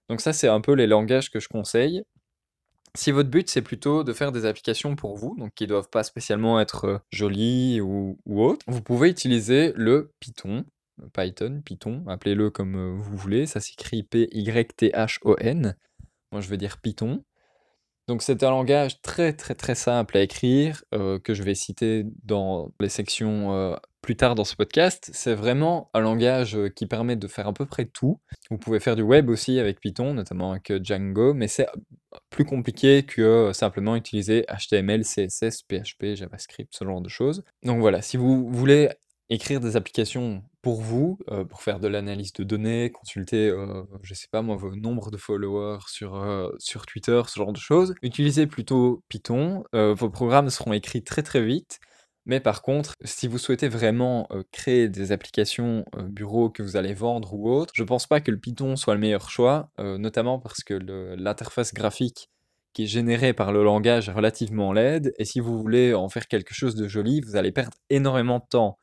Donc 0.10 0.22
ça, 0.22 0.34
c'est 0.34 0.48
un 0.48 0.62
peu 0.62 0.74
les 0.74 0.88
langages 0.88 1.30
que 1.30 1.40
je 1.40 1.50
conseille. 1.50 2.04
Si 2.96 3.12
votre 3.12 3.30
but, 3.30 3.50
c'est 3.50 3.62
plutôt 3.62 4.04
de 4.04 4.14
faire 4.14 4.32
des 4.32 4.46
applications 4.46 4.96
pour 4.96 5.18
vous, 5.18 5.36
donc 5.38 5.54
qui 5.56 5.64
ne 5.64 5.70
doivent 5.70 5.90
pas 5.90 6.04
spécialement 6.04 6.60
être 6.60 6.86
euh, 6.86 6.98
jolies 7.12 7.82
ou, 7.82 8.20
ou 8.26 8.44
autres, 8.44 8.64
vous 8.68 8.82
pouvez 8.82 9.10
utiliser 9.10 9.74
le 9.76 10.12
Python, 10.20 10.66
Python, 11.14 11.62
Python, 11.66 12.04
appelez-le 12.08 12.50
comme 12.50 12.76
euh, 12.76 12.96
vous 12.96 13.18
voulez, 13.18 13.48
ça 13.48 13.60
s'écrit 13.60 14.04
P-Y-T-H-O-N. 14.04 15.76
Moi, 16.32 16.42
je 16.42 16.48
veux 16.48 16.58
dire 16.58 16.78
Python. 16.78 17.24
Donc 18.08 18.22
c'est 18.22 18.44
un 18.44 18.50
langage 18.50 19.02
très 19.02 19.32
très 19.32 19.56
très 19.56 19.76
simple 19.76 20.18
à 20.18 20.22
écrire, 20.22 20.84
euh, 20.94 21.20
que 21.20 21.34
je 21.34 21.42
vais 21.42 21.56
citer 21.56 22.06
dans 22.24 22.70
les 22.82 22.90
sections 22.90 23.54
euh, 23.54 23.76
plus 24.02 24.18
tard 24.18 24.36
dans 24.36 24.44
ce 24.44 24.58
podcast. 24.58 25.10
C'est 25.14 25.34
vraiment 25.34 25.90
un 25.94 26.02
langage 26.02 26.58
euh, 26.58 26.68
qui 26.68 26.86
permet 26.86 27.16
de 27.16 27.28
faire 27.28 27.48
à 27.48 27.54
peu 27.54 27.66
près 27.66 27.86
tout. 27.86 28.20
Vous 28.50 28.58
pouvez 28.58 28.82
faire 28.82 28.98
du 28.98 29.04
web 29.04 29.30
aussi 29.30 29.58
avec 29.58 29.80
Python, 29.80 30.14
notamment 30.14 30.52
avec 30.52 30.84
Django, 30.84 31.34
mais 31.34 31.48
c'est 31.48 31.68
plus 32.30 32.44
compliqué 32.44 33.04
que 33.04 33.52
simplement 33.54 33.96
utiliser 33.96 34.46
HTML, 34.50 35.04
CSS, 35.04 35.64
PHP, 35.64 36.16
JavaScript, 36.16 36.76
ce 36.76 36.84
genre 36.84 37.02
de 37.02 37.10
choses. 37.10 37.44
Donc 37.64 37.80
voilà, 37.80 38.02
si 38.02 38.18
vous 38.18 38.50
voulez 38.52 38.90
écrire 39.30 39.62
des 39.62 39.78
applications 39.78 40.44
pour 40.64 40.82
vous, 40.82 41.20
euh, 41.30 41.46
pour 41.46 41.62
faire 41.62 41.80
de 41.80 41.88
l'analyse 41.88 42.34
de 42.34 42.44
données, 42.44 42.90
consulter, 42.92 43.50
euh, 43.50 43.84
je 44.02 44.16
sais 44.16 44.28
pas 44.32 44.42
moi, 44.42 44.56
vos 44.56 44.76
nombres 44.76 45.12
de 45.12 45.18
followers 45.18 45.80
sur, 45.88 46.16
euh, 46.16 46.50
Twitter, 46.88 47.22
ce 47.28 47.36
genre 47.40 47.54
de 47.54 47.60
choses. 47.60 47.94
Utilisez 48.02 48.48
plutôt 48.48 49.04
Python, 49.10 49.64
vos 49.74 50.10
programmes 50.10 50.50
seront 50.50 50.74
écrits 50.74 51.04
très 51.04 51.22
très 51.24 51.44
vite. 51.46 51.80
Mais 52.26 52.40
par 52.40 52.62
contre, 52.62 52.96
si 53.04 53.28
vous 53.28 53.38
souhaitez 53.38 53.68
vraiment 53.68 54.28
euh, 54.32 54.44
créer 54.52 54.88
des 54.88 55.12
applications 55.12 55.84
euh, 55.96 56.04
bureau 56.04 56.50
que 56.50 56.64
vous 56.64 56.78
allez 56.78 56.94
vendre 56.94 57.34
ou 57.34 57.50
autre, 57.52 57.74
je 57.76 57.84
pense 57.84 58.08
pas 58.08 58.22
que 58.22 58.32
le 58.32 58.40
Python 58.40 58.76
soit 58.78 58.94
le 58.94 59.02
meilleur 59.02 59.30
choix, 59.30 59.70
euh, 59.80 59.98
notamment 59.98 60.40
parce 60.40 60.64
que 60.64 60.74
l'interface 61.18 61.74
graphique 61.74 62.30
qui 62.72 62.84
est 62.84 62.88
générée 62.88 63.34
par 63.34 63.52
le 63.52 63.64
langage 63.64 64.10
est 64.10 64.14
relativement 64.14 64.74
laide, 64.74 65.14
et 65.20 65.26
si 65.26 65.40
vous 65.40 65.60
voulez 65.62 65.94
en 65.94 66.10
faire 66.10 66.28
quelque 66.28 66.56
chose 66.56 66.74
de 66.76 66.88
joli, 66.88 67.22
vous 67.22 67.36
allez 67.36 67.52
perdre 67.52 67.78
énormément 67.90 68.40
de 68.40 68.46
temps. 68.50 68.80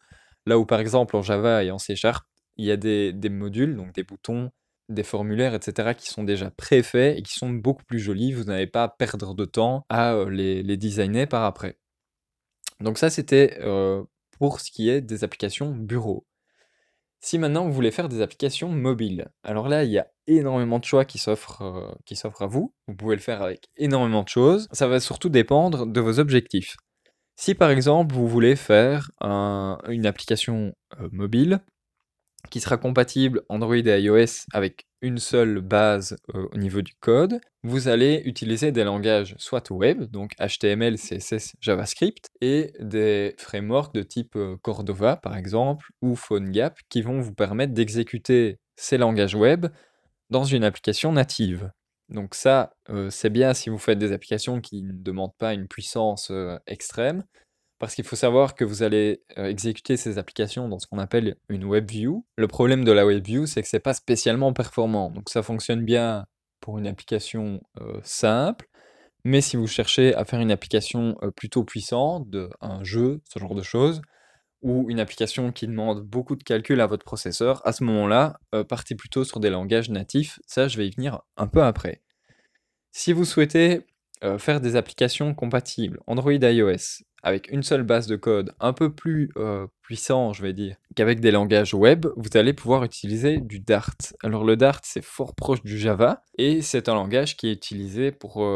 Là 0.47 0.59
où 0.59 0.66
par 0.66 0.80
exemple 0.80 1.16
en 1.16 1.23
Java 1.23 1.64
et 1.64 1.70
en 1.70 1.78
C 1.78 1.97
Sharp, 1.97 2.26
il 2.56 2.66
y 2.66 2.70
a 2.70 2.76
des, 2.76 3.12
modules, 3.30 3.76
donc 3.76 3.92
des 3.92 4.02
boutons, 4.02 4.50
des 4.88 5.02
formulaires, 5.02 5.54
etc., 5.54 5.94
qui 5.97 6.09
sont 6.09 6.25
déjà 6.25 6.50
préfaits 6.50 7.18
et 7.18 7.23
qui 7.23 7.35
sont 7.35 7.50
beaucoup 7.50 7.85
plus 7.85 7.99
jolis. 7.99 8.32
Vous 8.32 8.44
n'avez 8.44 8.66
pas 8.66 8.85
à 8.85 8.88
perdre 8.88 9.35
de 9.35 9.44
temps 9.44 9.87
à 9.88 10.25
les, 10.28 10.62
les 10.62 10.76
designer 10.76 11.26
par 11.26 11.44
après. 11.44 11.78
Donc 12.80 12.99
ça, 12.99 13.11
c'était 13.11 13.59
pour 14.38 14.61
ce 14.61 14.70
qui 14.70 14.88
est 14.90 15.00
des 15.00 15.25
applications 15.25 15.70
bureau. 15.70 16.26
Si 17.23 17.38
maintenant 17.38 17.66
vous 17.66 17.73
voulez 17.73 17.90
faire 17.90 18.09
des 18.09 18.23
applications 18.23 18.70
mobiles, 18.70 19.28
alors 19.44 19.68
là, 19.68 19.85
il 19.85 19.90
y 19.90 19.99
a 19.99 20.11
énormément 20.26 20.78
de 20.78 20.85
choix 20.85 21.04
qui 21.04 21.18
s'offrent 21.18 21.62
à 21.62 22.47
vous. 22.47 22.75
Vous 22.88 22.94
pouvez 22.94 23.14
le 23.14 23.20
faire 23.20 23.42
avec 23.42 23.68
énormément 23.76 24.23
de 24.23 24.28
choses. 24.28 24.68
Ça 24.73 24.88
va 24.88 25.00
surtout 25.00 25.28
dépendre 25.28 25.87
de 25.87 26.00
vos 26.00 26.18
objectifs. 26.18 26.76
Si 27.40 27.54
par 27.54 27.70
exemple 27.70 28.14
vous 28.14 28.28
voulez 28.28 28.54
faire 28.54 29.11
une 29.23 30.04
application 30.04 30.75
mobile 31.11 31.61
qui 32.50 32.61
sera 32.61 32.76
compatible 32.76 33.44
Android 33.49 33.76
et 33.76 34.02
iOS 34.02 34.44
avec 34.52 34.85
une 35.00 35.16
seule 35.16 35.62
base 35.62 36.18
euh, 36.35 36.49
au 36.52 36.59
niveau 36.59 36.82
du 36.82 36.92
code, 37.00 37.40
vous 37.62 37.88
allez 37.88 38.20
utiliser 38.26 38.73
des 38.73 38.85
langages 38.85 39.37
soit 39.38 39.70
web, 39.70 40.02
donc 40.11 40.32
HTML, 40.38 40.99
CSS, 40.99 41.54
JavaScript, 41.62 42.28
et 42.42 42.75
des 42.78 43.35
frameworks 43.38 43.94
de 43.94 44.02
type 44.02 44.37
euh, 44.37 44.59
Cordova 44.61 45.16
par 45.16 45.35
exemple, 45.35 45.87
ou 46.02 46.16
PhoneGap, 46.16 46.78
qui 46.90 47.00
vont 47.00 47.23
vous 47.23 47.32
permettre 47.32 47.73
d'exécuter 47.73 48.59
ces 48.76 48.99
langages 48.99 49.35
web 49.35 49.66
dans 50.28 50.44
une 50.44 50.64
application 50.64 51.11
native. 51.12 51.70
Donc 52.10 52.34
ça, 52.34 52.74
c'est 53.08 53.30
bien 53.30 53.54
si 53.54 53.70
vous 53.70 53.78
faites 53.78 53.98
des 53.98 54.12
applications 54.12 54.60
qui 54.60 54.82
ne 54.82 54.92
demandent 54.92 55.36
pas 55.38 55.54
une 55.54 55.68
puissance 55.68 56.32
extrême, 56.66 57.24
parce 57.78 57.94
qu'il 57.94 58.04
faut 58.04 58.16
savoir 58.16 58.54
que 58.54 58.64
vous 58.64 58.82
allez 58.82 59.22
exécuter 59.36 59.96
ces 59.96 60.18
applications 60.18 60.68
dans 60.68 60.78
ce 60.78 60.86
qu'on 60.86 60.98
appelle 60.98 61.36
une 61.48 61.64
WebView. 61.70 62.26
Le 62.36 62.48
problème 62.48 62.84
de 62.84 62.92
la 62.92 63.06
WebView, 63.06 63.46
c'est 63.46 63.62
que 63.62 63.68
c'est 63.68 63.80
pas 63.80 63.94
spécialement 63.94 64.52
performant. 64.52 65.10
Donc 65.10 65.30
ça 65.30 65.42
fonctionne 65.42 65.84
bien 65.84 66.26
pour 66.60 66.78
une 66.78 66.86
application 66.86 67.62
simple, 68.02 68.68
mais 69.24 69.40
si 69.40 69.56
vous 69.56 69.66
cherchez 69.66 70.14
à 70.14 70.24
faire 70.24 70.40
une 70.40 70.50
application 70.50 71.16
plutôt 71.36 71.64
puissante, 71.64 72.28
de, 72.28 72.50
un 72.60 72.82
jeu, 72.84 73.20
ce 73.32 73.38
genre 73.38 73.54
de 73.54 73.62
choses, 73.62 74.02
ou 74.62 74.90
une 74.90 75.00
application 75.00 75.52
qui 75.52 75.66
demande 75.66 76.02
beaucoup 76.02 76.36
de 76.36 76.42
calcul 76.42 76.80
à 76.80 76.86
votre 76.86 77.04
processeur, 77.04 77.66
à 77.66 77.72
ce 77.72 77.84
moment-là, 77.84 78.40
partez 78.68 78.94
plutôt 78.94 79.24
sur 79.24 79.40
des 79.40 79.50
langages 79.50 79.90
natifs. 79.90 80.38
Ça, 80.46 80.68
je 80.68 80.76
vais 80.76 80.86
y 80.86 80.90
venir 80.90 81.20
un 81.36 81.46
peu 81.46 81.62
après. 81.62 82.02
Si 82.92 83.12
vous 83.12 83.24
souhaitez 83.24 83.86
faire 84.38 84.60
des 84.60 84.76
applications 84.76 85.34
compatibles 85.34 86.00
Android 86.06 86.32
iOS 86.32 87.04
avec 87.22 87.50
une 87.50 87.62
seule 87.62 87.82
base 87.82 88.06
de 88.06 88.16
code 88.16 88.54
un 88.60 88.72
peu 88.72 88.94
plus 88.94 89.30
puissant, 89.82 90.32
je 90.32 90.42
vais 90.42 90.52
dire, 90.52 90.76
qu'avec 90.94 91.20
des 91.20 91.30
langages 91.30 91.74
web, 91.74 92.06
vous 92.16 92.28
allez 92.34 92.52
pouvoir 92.52 92.84
utiliser 92.84 93.38
du 93.40 93.60
Dart. 93.60 93.96
Alors 94.22 94.44
le 94.44 94.56
Dart, 94.56 94.80
c'est 94.82 95.04
fort 95.04 95.34
proche 95.34 95.62
du 95.62 95.78
Java, 95.78 96.22
et 96.36 96.62
c'est 96.62 96.88
un 96.88 96.94
langage 96.94 97.36
qui 97.36 97.48
est 97.48 97.52
utilisé 97.52 98.10
pour, 98.10 98.46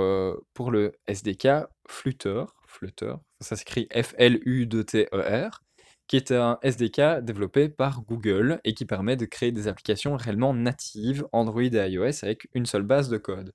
pour 0.55 0.71
le 0.71 0.93
SDK 1.07 1.67
Flutter, 1.87 2.45
Flutter, 2.67 3.15
ça 3.41 3.57
s'écrit 3.57 3.87
F-L-U-T-E-R, 3.95 5.63
qui 6.07 6.17
est 6.17 6.33
un 6.33 6.59
SDK 6.63 7.21
développé 7.23 7.69
par 7.69 8.03
Google 8.03 8.61
et 8.65 8.75
qui 8.75 8.85
permet 8.85 9.17
de 9.17 9.25
créer 9.25 9.53
des 9.53 9.69
applications 9.69 10.17
réellement 10.17 10.55
natives 10.55 11.27
Android 11.33 11.63
et 11.63 11.91
iOS 11.91 12.25
avec 12.25 12.49
une 12.55 12.67
seule 12.67 12.83
base 12.83 13.09
de 13.09 13.19
code. 13.19 13.53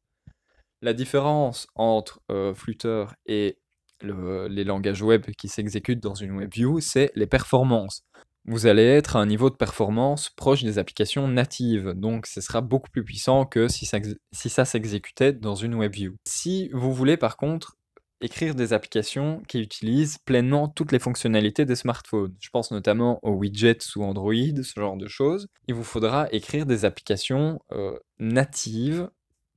La 0.82 0.94
différence 0.94 1.68
entre 1.76 2.22
Flutter 2.56 3.06
et 3.26 3.60
les 4.02 4.64
langages 4.64 5.02
web 5.02 5.26
qui 5.38 5.48
s'exécutent 5.48 6.02
dans 6.02 6.16
une 6.16 6.38
WebView, 6.38 6.80
c'est 6.80 7.12
les 7.16 7.28
performances. 7.28 8.04
Vous 8.46 8.66
allez 8.66 8.86
être 8.86 9.18
à 9.18 9.20
un 9.20 9.26
niveau 9.26 9.50
de 9.50 9.56
performance 9.56 10.30
proche 10.30 10.64
des 10.64 10.80
applications 10.80 11.28
natives, 11.28 11.94
donc 11.94 12.26
ce 12.26 12.40
sera 12.40 12.62
beaucoup 12.62 12.90
plus 12.90 13.04
puissant 13.04 13.46
que 13.46 13.68
si 13.68 13.86
ça, 13.86 14.00
si 14.32 14.50
ça 14.50 14.64
s'exécutait 14.64 15.34
dans 15.34 15.56
une 15.56 15.78
WebView. 15.78 16.16
Si 16.26 16.70
vous 16.70 16.94
voulez 16.94 17.18
par 17.18 17.36
contre 17.36 17.76
écrire 18.22 18.56
des 18.56 18.74
applications 18.74 19.42
qui 19.48 19.60
utilisent 19.60 20.18
pleinement 20.18 20.68
toutes 20.68 20.92
les 20.92 21.00
fonctionnalités 21.00 21.66
des 21.66 21.76
smartphones. 21.76 22.36
Je 22.40 22.50
pense 22.50 22.72
notamment 22.72 23.20
aux 23.24 23.34
widgets 23.34 23.82
sous 23.82 24.04
Android, 24.04 24.34
ce 24.34 24.80
genre 24.80 24.98
de 24.98 25.08
choses. 25.08 25.48
Il 25.68 25.76
vous 25.76 25.84
faudra 25.84 26.28
écrire 26.32 26.66
des 26.66 26.86
applications 26.86 27.60
euh, 27.72 27.98
natives 28.20 29.10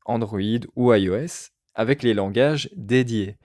Android 0.05 0.61
ou 0.77 0.93
iOS 0.93 1.51
avec 1.75 2.03
les 2.03 2.15
langages 2.15 2.69
dédiés. 2.77 3.37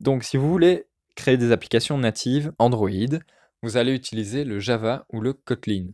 Donc 0.00 0.24
si 0.24 0.36
vous 0.36 0.50
voulez 0.50 0.86
créer 1.14 1.36
des 1.36 1.52
applications 1.52 1.98
natives 1.98 2.52
Android, 2.58 3.18
vous 3.62 3.76
allez 3.76 3.94
utiliser 3.94 4.44
le 4.44 4.58
Java 4.58 5.06
ou 5.12 5.20
le 5.20 5.32
Kotlin. 5.32 5.86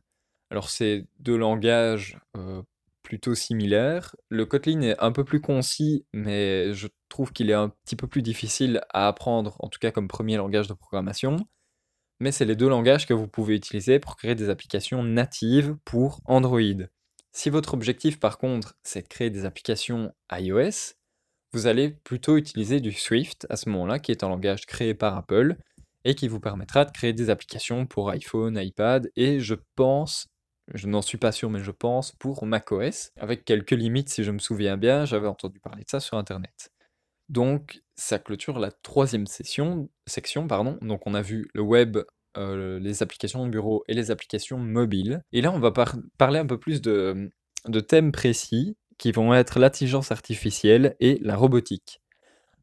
Alors 0.50 0.70
c'est 0.70 1.06
deux 1.20 1.36
langages 1.36 2.18
euh, 2.36 2.62
plutôt 3.02 3.34
similaires. 3.34 4.16
Le 4.28 4.46
Kotlin 4.46 4.80
est 4.82 4.98
un 4.98 5.12
peu 5.12 5.24
plus 5.24 5.40
concis, 5.40 6.04
mais 6.12 6.72
je 6.72 6.88
trouve 7.10 7.32
qu'il 7.32 7.50
est 7.50 7.54
un 7.54 7.68
petit 7.68 7.96
peu 7.96 8.06
plus 8.06 8.22
difficile 8.22 8.80
à 8.90 9.08
apprendre, 9.08 9.56
en 9.58 9.68
tout 9.68 9.78
cas 9.78 9.90
comme 9.90 10.08
premier 10.08 10.36
langage 10.38 10.68
de 10.68 10.72
programmation. 10.72 11.36
Mais 12.20 12.32
c'est 12.32 12.44
les 12.44 12.56
deux 12.56 12.68
langages 12.68 13.06
que 13.06 13.14
vous 13.14 13.28
pouvez 13.28 13.56
utiliser 13.56 13.98
pour 13.98 14.16
créer 14.16 14.34
des 14.34 14.48
applications 14.50 15.02
natives 15.02 15.76
pour 15.84 16.20
Android. 16.26 16.86
Si 17.32 17.50
votre 17.50 17.74
objectif 17.74 18.18
par 18.18 18.38
contre 18.38 18.76
c'est 18.82 19.02
de 19.02 19.08
créer 19.08 19.30
des 19.30 19.44
applications 19.44 20.12
iOS, 20.32 20.94
vous 21.52 21.66
allez 21.66 21.90
plutôt 21.90 22.36
utiliser 22.36 22.80
du 22.80 22.92
Swift 22.92 23.46
à 23.50 23.56
ce 23.56 23.68
moment-là, 23.70 23.98
qui 23.98 24.12
est 24.12 24.22
un 24.22 24.28
langage 24.28 24.66
créé 24.66 24.94
par 24.94 25.16
Apple 25.16 25.56
et 26.04 26.14
qui 26.14 26.28
vous 26.28 26.40
permettra 26.40 26.84
de 26.84 26.90
créer 26.90 27.12
des 27.12 27.30
applications 27.30 27.86
pour 27.86 28.10
iPhone, 28.10 28.58
iPad 28.58 29.10
et 29.16 29.40
je 29.40 29.54
pense, 29.74 30.28
je 30.72 30.86
n'en 30.86 31.02
suis 31.02 31.18
pas 31.18 31.32
sûr 31.32 31.50
mais 31.50 31.60
je 31.60 31.70
pense, 31.70 32.12
pour 32.12 32.44
macOS, 32.46 33.12
avec 33.16 33.44
quelques 33.44 33.72
limites 33.72 34.10
si 34.10 34.24
je 34.24 34.30
me 34.30 34.38
souviens 34.38 34.76
bien, 34.76 35.04
j'avais 35.04 35.28
entendu 35.28 35.58
parler 35.58 35.84
de 35.84 35.90
ça 35.90 36.00
sur 36.00 36.18
Internet. 36.18 36.70
Donc 37.30 37.80
ça 37.94 38.18
clôture 38.18 38.58
la 38.58 38.72
troisième 38.72 39.26
session, 39.26 39.88
section. 40.06 40.48
Pardon. 40.48 40.78
Donc 40.82 41.06
on 41.06 41.14
a 41.14 41.22
vu 41.22 41.48
le 41.54 41.62
web, 41.62 41.98
euh, 42.36 42.80
les 42.80 43.02
applications 43.04 43.46
de 43.46 43.50
bureau 43.50 43.84
et 43.86 43.94
les 43.94 44.10
applications 44.10 44.58
mobiles. 44.58 45.22
Et 45.32 45.40
là 45.40 45.52
on 45.52 45.60
va 45.60 45.72
parler 46.18 46.40
un 46.40 46.46
peu 46.46 46.58
plus 46.58 46.82
de, 46.82 47.30
de 47.68 47.80
thèmes 47.80 48.10
précis 48.10 48.76
qui 48.98 49.12
vont 49.12 49.32
être 49.32 49.60
l'intelligence 49.60 50.10
artificielle 50.10 50.96
et 50.98 51.18
la 51.22 51.36
robotique. 51.36 52.02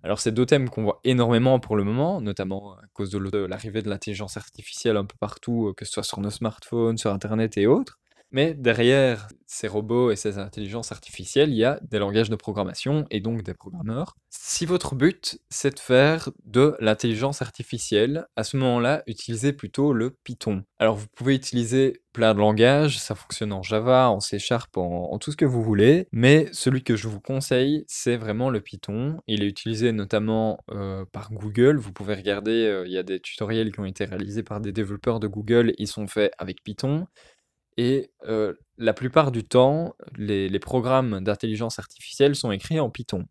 Alors 0.04 0.20
c'est 0.20 0.34
deux 0.34 0.46
thèmes 0.46 0.70
qu'on 0.70 0.84
voit 0.84 1.00
énormément 1.06 1.60
pour 1.62 1.78
le 1.78 1.86
moment, 1.86 2.20
notamment 2.20 2.74
à 2.74 2.82
cause 2.94 3.10
de 3.10 3.46
l'arrivée 3.46 3.82
de 3.82 3.90
l'intelligence 3.90 4.36
artificielle 4.36 4.98
un 4.98 5.06
peu 5.06 5.16
partout, 5.18 5.74
que 5.78 5.86
ce 5.86 5.94
soit 5.94 6.04
sur 6.04 6.20
nos 6.20 6.30
smartphones, 6.30 6.98
sur 6.98 7.12
Internet 7.14 7.58
et 7.58 7.68
autres. 7.68 8.00
Mais 8.32 8.54
derrière 8.54 9.28
ces 9.46 9.68
robots 9.68 10.12
et 10.12 10.18
ces 10.18 10.38
intelligences 10.38 10.92
artificielles, 10.92 11.50
il 11.50 11.58
y 11.58 11.64
a 11.64 11.80
des 11.82 12.00
langages 12.00 12.30
de 12.30 12.36
programmation 12.36 13.06
et 13.10 13.22
donc 13.22 13.44
des 13.44 13.54
programmeurs. 13.54 14.16
Si 14.30 14.66
votre 14.66 14.96
but, 14.96 15.40
c'est 15.50 15.76
de 15.76 15.80
faire 15.80 16.30
de 16.44 16.76
l'intelligence 16.80 17.42
artificielle, 17.42 18.28
à 18.36 18.44
ce 18.44 18.58
moment-là, 18.58 19.04
utilisez 19.08 19.54
plutôt 19.54 19.94
le 19.94 20.12
Python. 20.24 20.64
Alors 20.80 20.98
vous 20.98 21.08
pouvez 21.16 21.36
utiliser 21.36 22.02
plein 22.12 22.34
de 22.34 22.40
langages, 22.40 22.98
ça 22.98 23.14
fonctionne 23.14 23.54
en 23.54 23.62
Java, 23.62 24.10
en 24.10 24.20
C 24.20 24.40
Sharp, 24.40 24.76
en, 24.76 25.18
tout 25.20 25.32
ce 25.32 25.38
que 25.38 25.46
vous 25.46 25.62
voulez, 25.62 26.08
mais 26.12 26.50
celui 26.52 26.84
que 26.84 26.96
je 26.96 27.08
vous 27.08 27.22
conseille, 27.22 27.86
c'est 27.88 28.18
vraiment 28.18 28.50
le 28.50 28.60
Python. 28.60 29.22
Il 29.28 29.44
est 29.44 29.48
utilisé 29.48 29.92
notamment 29.92 30.60
euh, 30.72 31.06
par 31.12 31.32
Google, 31.32 31.78
vous 31.78 31.94
pouvez 31.94 32.16
regarder, 32.16 32.66
euh, 32.66 32.88
il 32.88 32.92
y 32.92 32.98
a 32.98 33.04
des 33.04 33.20
tutoriels 33.20 33.72
qui 33.72 33.80
ont 33.80 33.86
été 33.86 34.04
réalisés 34.06 34.42
par 34.42 34.62
des 34.62 34.72
développeurs 34.72 35.20
de 35.20 35.28
Google, 35.28 35.74
ils 35.78 35.88
sont 35.88 36.08
faits 36.08 36.34
avec 36.40 36.64
Python. 36.64 37.06
Et 37.78 38.12
la 38.78 38.94
plupart 38.94 39.32
du 39.32 39.44
temps, 39.44 39.96
les, 40.18 40.60
programmes 40.60 41.24
d'intelligence 41.24 41.80
artificielle 41.80 42.36
sont 42.36 42.52
écrits 42.52 42.80
en 42.80 42.90
Python. 42.90 43.26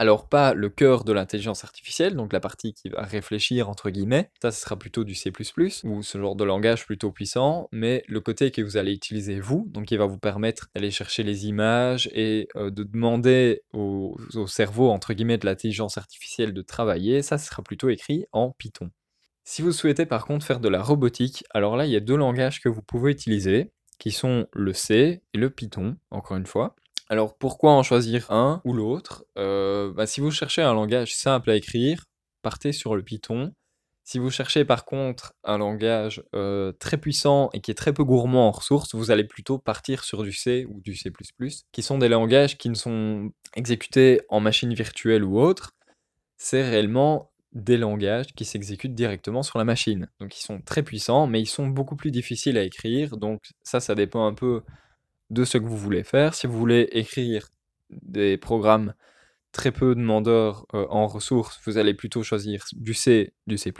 Alors 0.00 0.28
pas 0.28 0.54
le 0.54 0.68
cœur 0.68 1.02
de 1.02 1.12
l'intelligence 1.12 1.64
artificielle, 1.64 2.14
donc 2.14 2.32
la 2.32 2.38
partie 2.38 2.72
qui 2.72 2.88
va 2.88 3.02
réfléchir 3.02 3.68
entre 3.68 3.90
guillemets, 3.90 4.30
ça 4.40 4.52
ce 4.52 4.60
sera 4.60 4.76
plutôt 4.76 5.02
du 5.02 5.16
C++ 5.16 5.32
ou 5.82 6.02
ce 6.04 6.18
genre 6.18 6.36
de 6.36 6.44
langage 6.44 6.86
plutôt 6.86 7.10
puissant, 7.10 7.68
mais 7.72 8.04
le 8.06 8.20
côté 8.20 8.52
que 8.52 8.62
vous 8.62 8.76
allez 8.76 8.92
utiliser 8.92 9.40
vous, 9.40 9.66
donc 9.70 9.86
qui 9.86 9.96
va 9.96 10.06
vous 10.06 10.18
permettre 10.18 10.68
d'aller 10.72 10.92
chercher 10.92 11.24
les 11.24 11.46
images 11.46 12.08
et 12.12 12.48
de 12.54 12.84
demander 12.84 13.62
au, 13.72 14.16
au, 14.34 14.46
cerveau 14.46 14.90
entre 14.90 15.14
guillemets 15.14 15.38
de 15.38 15.46
l'intelligence 15.46 15.98
artificielle 15.98 16.52
de 16.52 16.62
travailler, 16.62 17.22
ça 17.22 17.36
sera 17.36 17.62
plutôt 17.64 17.88
écrit 17.88 18.24
en 18.30 18.52
Python. 18.52 18.90
Si 19.50 19.62
vous 19.62 19.72
souhaitez 19.72 20.04
par 20.04 20.26
contre 20.26 20.44
faire 20.44 20.60
de 20.60 20.68
la 20.68 20.82
robotique, 20.82 21.42
alors 21.54 21.74
là 21.74 21.86
il 21.86 21.90
y 21.90 21.96
a 21.96 22.00
deux 22.00 22.18
langages 22.18 22.60
que 22.60 22.68
vous 22.68 22.82
pouvez 22.82 23.10
utiliser, 23.10 23.72
qui 23.98 24.10
sont 24.10 24.46
le 24.52 24.74
C 24.74 25.22
et 25.32 25.38
le 25.38 25.48
Python, 25.48 25.96
encore 26.10 26.36
une 26.36 26.44
fois. 26.44 26.76
Alors 27.08 27.34
pourquoi 27.34 27.72
en 27.72 27.82
choisir 27.82 28.30
un 28.30 28.60
ou 28.66 28.74
l'autre? 28.74 29.24
Euh, 29.38 29.90
bah, 29.90 30.06
Si 30.06 30.20
vous 30.20 30.30
cherchez 30.30 30.60
un 30.60 30.74
langage 30.74 31.16
simple 31.16 31.48
à 31.48 31.56
écrire, 31.56 32.04
partez 32.42 32.72
sur 32.72 32.94
le 32.94 33.02
Python. 33.02 33.54
Si 34.04 34.18
vous 34.18 34.30
cherchez 34.30 34.66
par 34.66 34.84
contre 34.84 35.32
un 35.44 35.56
langage 35.56 36.22
très 36.78 36.98
puissant 36.98 37.48
et 37.54 37.62
qui 37.62 37.70
est 37.70 37.74
très 37.74 37.94
peu 37.94 38.04
gourmand 38.04 38.48
en 38.48 38.50
ressources, 38.50 38.94
vous 38.94 39.10
allez 39.10 39.24
plutôt 39.24 39.58
partir 39.58 40.04
sur 40.04 40.24
du 40.24 40.32
C 40.34 40.66
ou 40.68 40.82
du 40.82 40.94
C++, 40.94 41.10
qui 41.72 41.82
sont 41.82 41.96
des 41.96 42.10
langages 42.10 42.58
qui 42.58 42.68
ne 42.68 42.74
sont 42.74 43.30
exécutés 43.56 44.20
en 44.28 44.40
machine 44.40 44.74
virtuelle 44.74 45.24
ou 45.24 45.40
autre. 45.40 45.70
C'est 46.36 46.68
réellement 46.68 47.32
des 47.58 47.76
langages 47.76 48.32
qui 48.34 48.44
s'exécutent 48.44 48.94
directement 48.94 49.42
sur 49.42 49.58
la 49.58 49.64
machine. 49.64 50.08
Donc 50.20 50.38
ils 50.38 50.42
sont 50.42 50.60
très 50.60 50.82
puissants, 50.82 51.26
mais 51.26 51.40
ils 51.40 51.46
sont 51.46 51.66
beaucoup 51.66 51.96
plus 51.96 52.10
difficiles 52.10 52.56
à 52.58 52.62
écrire. 52.62 53.16
Donc 53.16 53.42
ça, 53.62 53.80
ça 53.80 53.94
dépend 53.94 54.26
un 54.26 54.34
peu 54.34 54.62
de 55.30 55.44
ce 55.44 55.58
que 55.58 55.64
vous 55.64 55.76
voulez 55.76 56.04
faire. 56.04 56.34
Si 56.34 56.46
vous 56.46 56.58
voulez 56.58 56.88
écrire 56.92 57.48
des 57.90 58.36
programmes 58.36 58.94
très 59.52 59.72
peu 59.72 59.94
demandeurs 59.94 60.66
euh, 60.74 60.86
en 60.90 61.06
ressources, 61.06 61.60
vous 61.66 61.78
allez 61.78 61.94
plutôt 61.94 62.22
choisir 62.22 62.64
du 62.72 62.94
C, 62.94 63.32
du 63.46 63.58
C++. 63.58 63.72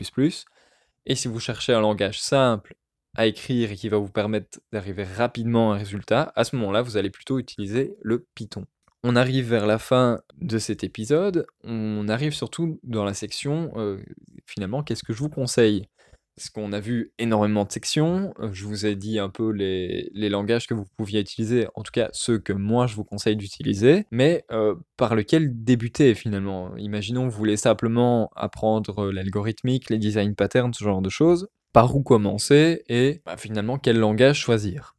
Et 1.07 1.15
si 1.15 1.29
vous 1.29 1.41
cherchez 1.41 1.73
un 1.73 1.81
langage 1.81 2.21
simple 2.21 2.75
à 3.17 3.27
écrire 3.27 3.73
et 3.73 3.77
qui 3.77 3.89
va 3.89 3.99
vous 3.99 4.11
permettre 4.11 4.61
d'arriver 4.73 5.05
rapidement 5.05 5.73
à 5.73 5.77
un 5.77 5.79
résultat, 5.79 6.33
à 6.37 6.45
ce 6.45 6.57
moment-là, 6.57 6.83
vous 6.83 6.97
allez 6.97 7.11
plutôt 7.11 7.39
utiliser 7.39 7.97
le 8.03 8.27
Python. 8.35 8.67
On 9.05 9.15
arrive 9.15 9.49
vers 9.49 9.67
la 9.67 9.79
fin 9.79 10.21
de 10.41 10.59
cet 10.59 10.83
épisode, 10.83 11.47
on 11.63 12.09
arrive 12.09 12.33
surtout 12.35 12.81
dans 12.83 13.05
la 13.05 13.15
section, 13.15 13.71
euh, 13.77 13.99
finalement, 14.45 14.83
qu'est-ce 14.83 15.05
que 15.05 15.13
je 15.13 15.21
vous 15.21 15.29
conseille? 15.29 15.87
Parce 16.35 16.51
qu'on 16.51 16.73
a 16.73 16.81
vu 16.81 17.13
énormément 17.19 17.65
de 17.65 17.71
sections, 17.71 18.35
euh, 18.41 18.51
je 18.53 18.65
vous 18.65 18.87
ai 18.87 18.97
dit 18.97 19.21
un 19.21 19.29
peu 19.29 19.51
les, 19.51 20.11
langages 20.29 20.67
que 20.67 20.75
vous 20.75 20.85
pouviez 20.97 21.21
utiliser, 21.21 21.69
en 21.77 21.83
tout 21.85 21.93
cas 21.93 22.09
ceux 22.13 22.39
que 22.39 22.53
moi 22.53 22.89
je 22.89 22.97
vous 22.97 23.05
conseille 23.05 23.37
d'utiliser, 23.37 24.07
mais 24.11 24.45
euh, 24.51 24.75
par 24.97 25.15
lequel 25.15 25.65
débuter 25.65 26.15
finalement? 26.15 26.77
Imaginons 26.77 27.29
vous 27.29 27.37
voulez 27.37 27.57
simplement 27.57 28.31
apprendre 28.35 29.13
l'algorithmique, 29.13 29.91
les 29.91 29.99
design 29.99 30.35
patterns, 30.35 30.75
ce 30.75 30.83
genre 30.83 31.03
de 31.03 31.11
choses, 31.11 31.49
par 31.73 31.95
où 31.95 32.03
commencer 32.03 32.83
et 32.89 33.21
bah, 33.25 33.37
finalement 33.37 33.79
quel 33.79 33.99
langage 33.99 34.41
choisir? 34.41 34.97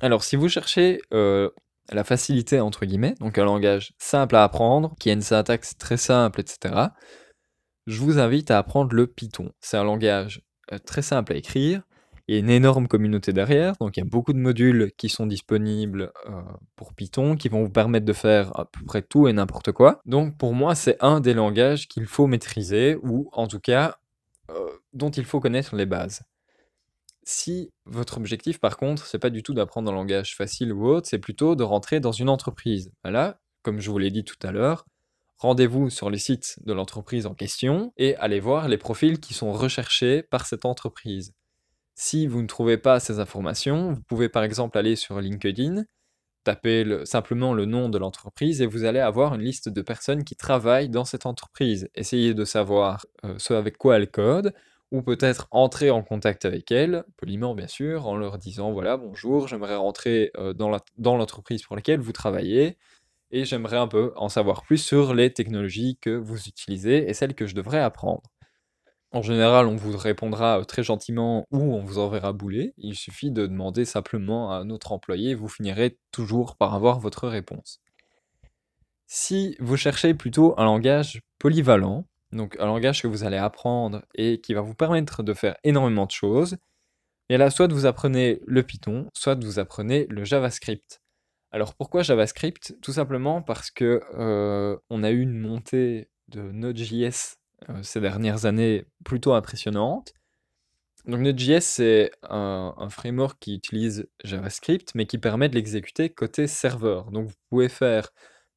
Alors 0.00 0.22
si 0.22 0.36
vous 0.36 0.48
cherchez 0.50 1.00
la 1.90 2.04
facilité 2.04 2.60
entre 2.60 2.86
guillemets, 2.86 3.14
donc 3.20 3.38
un 3.38 3.44
langage 3.44 3.92
simple 3.98 4.36
à 4.36 4.44
apprendre, 4.44 4.94
qui 4.98 5.10
a 5.10 5.12
une 5.12 5.22
syntaxe 5.22 5.76
très 5.78 5.96
simple, 5.96 6.40
etc., 6.40 6.74
je 7.86 8.00
vous 8.00 8.18
invite 8.18 8.50
à 8.50 8.58
apprendre 8.58 8.94
le 8.94 9.06
Python. 9.06 9.50
C'est 9.60 9.78
un 9.78 9.84
langage 9.84 10.42
euh, 10.72 10.78
très 10.78 11.00
simple 11.00 11.32
à 11.32 11.36
écrire. 11.36 11.82
Il 12.26 12.34
y 12.34 12.36
a 12.36 12.40
une 12.40 12.50
énorme 12.50 12.86
communauté 12.86 13.32
derrière, 13.32 13.74
donc 13.80 13.96
il 13.96 14.00
y 14.00 14.02
a 14.02 14.06
beaucoup 14.06 14.34
de 14.34 14.38
modules 14.38 14.92
qui 14.98 15.08
sont 15.08 15.26
disponibles 15.26 16.12
euh, 16.28 16.42
pour 16.76 16.92
Python, 16.92 17.36
qui 17.36 17.48
vont 17.48 17.64
vous 17.64 17.70
permettre 17.70 18.04
de 18.04 18.12
faire 18.12 18.54
à 18.60 18.66
peu 18.66 18.84
près 18.84 19.00
tout 19.00 19.28
et 19.28 19.32
n'importe 19.32 19.72
quoi. 19.72 20.02
Donc 20.04 20.36
pour 20.36 20.52
moi, 20.52 20.74
c'est 20.74 20.98
un 21.00 21.20
des 21.20 21.32
langages 21.32 21.88
qu'il 21.88 22.04
faut 22.04 22.26
maîtriser, 22.26 22.98
ou 23.02 23.30
en 23.32 23.46
tout 23.46 23.60
cas, 23.60 23.96
euh, 24.50 24.68
dont 24.92 25.08
il 25.08 25.24
faut 25.24 25.40
connaître 25.40 25.74
les 25.74 25.86
bases. 25.86 26.20
Si 27.30 27.74
votre 27.84 28.16
objectif, 28.16 28.58
par 28.58 28.78
contre, 28.78 29.04
c'est 29.04 29.18
pas 29.18 29.28
du 29.28 29.42
tout 29.42 29.52
d'apprendre 29.52 29.90
un 29.92 29.94
langage 29.94 30.34
facile 30.34 30.72
ou 30.72 30.86
autre, 30.88 31.06
c'est 31.06 31.18
plutôt 31.18 31.56
de 31.56 31.62
rentrer 31.62 32.00
dans 32.00 32.10
une 32.10 32.30
entreprise. 32.30 32.90
Voilà, 33.04 33.38
comme 33.60 33.80
je 33.80 33.90
vous 33.90 33.98
l'ai 33.98 34.10
dit 34.10 34.24
tout 34.24 34.38
à 34.42 34.50
l'heure, 34.50 34.86
rendez-vous 35.36 35.90
sur 35.90 36.08
les 36.08 36.16
sites 36.16 36.58
de 36.64 36.72
l'entreprise 36.72 37.26
en 37.26 37.34
question 37.34 37.92
et 37.98 38.16
allez 38.16 38.40
voir 38.40 38.66
les 38.66 38.78
profils 38.78 39.20
qui 39.20 39.34
sont 39.34 39.52
recherchés 39.52 40.22
par 40.22 40.46
cette 40.46 40.64
entreprise. 40.64 41.34
Si 41.94 42.26
vous 42.26 42.40
ne 42.40 42.46
trouvez 42.46 42.78
pas 42.78 42.98
ces 42.98 43.20
informations, 43.20 43.92
vous 43.92 44.02
pouvez 44.08 44.30
par 44.30 44.42
exemple 44.42 44.78
aller 44.78 44.96
sur 44.96 45.20
LinkedIn, 45.20 45.84
taper 46.44 47.04
simplement 47.04 47.52
le 47.52 47.66
nom 47.66 47.90
de 47.90 47.98
l'entreprise 47.98 48.62
et 48.62 48.66
vous 48.66 48.84
allez 48.84 49.00
avoir 49.00 49.34
une 49.34 49.42
liste 49.42 49.68
de 49.68 49.82
personnes 49.82 50.24
qui 50.24 50.34
travaillent 50.34 50.88
dans 50.88 51.04
cette 51.04 51.26
entreprise. 51.26 51.90
Essayez 51.94 52.32
de 52.32 52.46
savoir 52.46 53.04
euh, 53.26 53.34
ce 53.36 53.52
avec 53.52 53.76
quoi 53.76 53.98
elle 53.98 54.10
code, 54.10 54.54
ou 54.90 55.02
peut-être 55.02 55.48
entrer 55.50 55.90
en 55.90 56.02
contact 56.02 56.44
avec 56.44 56.70
elle, 56.72 57.04
poliment 57.16 57.54
bien 57.54 57.66
sûr, 57.66 58.06
en 58.06 58.16
leur 58.16 58.38
disant 58.38 58.72
voilà 58.72 58.96
bonjour, 58.96 59.48
j'aimerais 59.48 59.76
rentrer 59.76 60.30
euh, 60.36 60.54
dans 60.54 61.16
l'entreprise 61.16 61.62
pour 61.62 61.76
laquelle 61.76 62.00
vous 62.00 62.12
travaillez, 62.12 62.78
et 63.30 63.44
j'aimerais 63.44 63.76
un 63.76 63.88
peu 63.88 64.12
en 64.16 64.28
savoir 64.28 64.62
plus 64.62 64.78
sur 64.78 65.14
les 65.14 65.32
technologies 65.32 65.98
que 66.00 66.10
vous 66.10 66.48
utilisez 66.48 67.08
et 67.08 67.14
celles 67.14 67.34
que 67.34 67.46
je 67.46 67.54
devrais 67.54 67.80
apprendre. 67.80 68.22
En 69.10 69.22
général, 69.22 69.66
on 69.66 69.76
vous 69.76 69.96
répondra 69.96 70.60
euh, 70.60 70.64
très 70.64 70.82
gentiment 70.82 71.46
ou 71.50 71.58
on 71.74 71.82
vous 71.82 71.98
enverra 71.98 72.32
bouler. 72.32 72.74
Il 72.76 72.94
suffit 72.94 73.30
de 73.30 73.46
demander 73.46 73.86
simplement 73.86 74.52
à 74.52 74.64
notre 74.64 74.92
employé, 74.92 75.34
vous 75.34 75.48
finirez 75.48 75.98
toujours 76.12 76.56
par 76.56 76.74
avoir 76.74 77.00
votre 77.00 77.26
réponse. 77.26 77.80
Si 79.06 79.56
vous 79.60 79.78
cherchez 79.78 80.12
plutôt 80.12 80.54
un 80.58 80.64
langage 80.64 81.22
polyvalent, 81.38 82.04
donc 82.32 82.56
un 82.60 82.66
langage 82.66 83.02
que 83.02 83.08
vous 83.08 83.24
allez 83.24 83.36
apprendre 83.36 84.02
et 84.14 84.40
qui 84.40 84.54
va 84.54 84.60
vous 84.60 84.74
permettre 84.74 85.22
de 85.22 85.34
faire 85.34 85.56
énormément 85.64 86.06
de 86.06 86.10
choses, 86.10 86.56
et 87.30 87.36
là, 87.36 87.50
soit 87.50 87.70
vous 87.70 87.86
apprenez 87.86 88.40
le 88.46 88.62
Python, 88.62 89.08
soit 89.12 89.34
vous 89.34 89.58
apprenez 89.58 90.06
le 90.08 90.24
JavaScript. 90.24 91.02
Alors 91.50 91.74
pourquoi 91.74 92.02
JavaScript? 92.02 92.76
Tout 92.80 92.92
simplement 92.92 93.42
parce 93.42 93.70
que 93.70 94.02
euh, 94.14 94.76
on 94.90 95.02
a 95.02 95.10
eu 95.10 95.20
une 95.20 95.38
montée 95.38 96.08
de 96.28 96.42
Node.js 96.42 97.36
euh, 97.68 97.82
ces 97.82 98.00
dernières 98.00 98.46
années 98.46 98.86
plutôt 99.04 99.32
impressionnante. 99.32 100.12
Donc 101.06 101.20
Node.js 101.20 101.60
c'est 101.60 102.10
un, 102.22 102.88
framework 102.90 103.38
qui 103.40 103.54
utilise 103.54 104.08
JavaScript 104.24 104.94
mais 104.94 105.06
qui 105.06 105.18
permet 105.18 105.48
de 105.48 105.54
l'exécuter 105.54 106.10
côté 106.10 106.46
serveur. 106.46 107.10
Donc 107.10 107.28
vous 107.28 107.36
pouvez 107.50 107.68
faire 107.68 108.10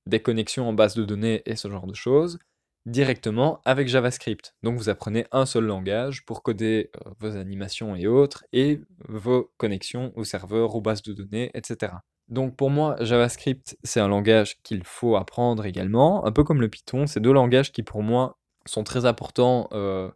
des 0.06 0.22
connexions 0.22 0.68
en 0.68 0.74
base 0.74 0.96
de 0.96 1.06
données 1.06 1.44
et 1.46 1.56
ce 1.56 1.70
genre 1.70 1.88
de 1.88 1.96
choses 1.96 2.40
directement 2.86 3.62
avec 3.66 3.88
JavaScript. 3.88 4.56
Donc 4.64 4.78
vous 4.78 4.90
apprenez 4.90 5.26
un 5.32 5.46
seul 5.46 5.66
langage 5.66 6.26
pour 6.26 6.42
coder 6.44 6.90
euh, 6.96 7.12
vos 7.20 7.38
animations 7.38 7.96
et 7.96 8.08
autres 8.08 8.44
et 8.54 8.82
vos 9.08 9.52
connexions 9.58 10.12
au 10.16 10.24
serveur, 10.24 10.76
aux 10.76 10.82
bases 10.82 11.04
de 11.04 11.14
données, 11.14 11.52
etc. 11.54 11.94
Donc 12.28 12.56
pour 12.56 12.70
moi, 12.70 12.96
JavaScript, 13.02 13.78
c'est 13.84 14.00
un 14.00 14.08
langage 14.08 14.62
qu'il 14.64 14.84
faut 14.84 15.16
apprendre 15.16 15.66
également, 15.66 16.26
un 16.26 16.32
peu 16.32 16.44
comme 16.44 16.62
le 16.62 16.70
Python. 16.70 17.06
C'est 17.06 17.20
deux 17.20 17.34
langages 17.34 17.72
qui 17.72 17.84
pour 17.84 18.04
moi 18.04 18.40
sont 18.66 18.84
très 18.84 19.06
importants, 19.06 19.68
euh, 19.74 20.10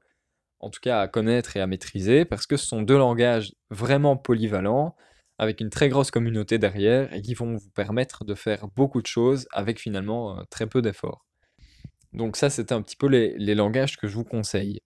en 0.60 0.70
tout 0.70 0.80
cas 0.82 1.02
à 1.02 1.08
connaître 1.08 1.58
et 1.58 1.62
à 1.62 1.68
maîtriser, 1.68 2.26
parce 2.26 2.48
que 2.48 2.58
ce 2.58 2.66
sont 2.66 2.82
deux 2.82 2.98
langages 2.98 3.54
vraiment 3.70 4.18
polyvalents, 4.18 4.96
avec 5.38 5.60
une 5.60 5.70
très 5.70 5.90
grosse 5.90 6.12
communauté 6.12 6.58
derrière, 6.58 7.14
et 7.14 7.22
qui 7.22 7.34
vont 7.34 7.58
vous 7.58 7.70
permettre 7.72 8.24
de 8.24 8.34
faire 8.34 8.68
beaucoup 8.70 9.02
de 9.02 9.08
choses 9.08 9.48
avec 9.52 9.80
finalement 9.80 10.40
euh, 10.40 10.44
très 10.50 10.68
peu 10.68 10.82
d'efforts. 10.82 11.26
Donc 12.16 12.38
ça, 12.38 12.50
c'était 12.50 12.74
un 12.74 12.82
petit 12.82 12.96
peu 12.96 13.08
les, 13.08 13.56
langages 13.56 13.98
que 13.98 14.08
je 14.08 14.16
vous 14.16 14.24
conseille. 14.24 14.80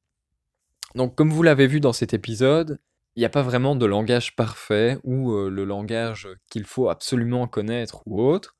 Donc 0.96 1.16
comme 1.16 1.30
vous 1.30 1.44
l'avez 1.44 1.68
vu 1.68 1.80
dans 1.80 1.94
cet 1.94 2.14
épisode, 2.14 2.80
il 3.16 3.20
n'y 3.20 3.26
a 3.26 3.30
pas 3.30 3.44
vraiment 3.44 3.76
de 3.76 3.86
langage 3.86 4.36
parfait 4.36 4.98
ou 5.04 5.32
le 5.32 5.64
langage 5.64 6.28
qu'il 6.50 6.66
faut 6.66 6.90
absolument 6.90 7.48
connaître 7.48 8.02
ou 8.08 8.22
autre. 8.22 8.58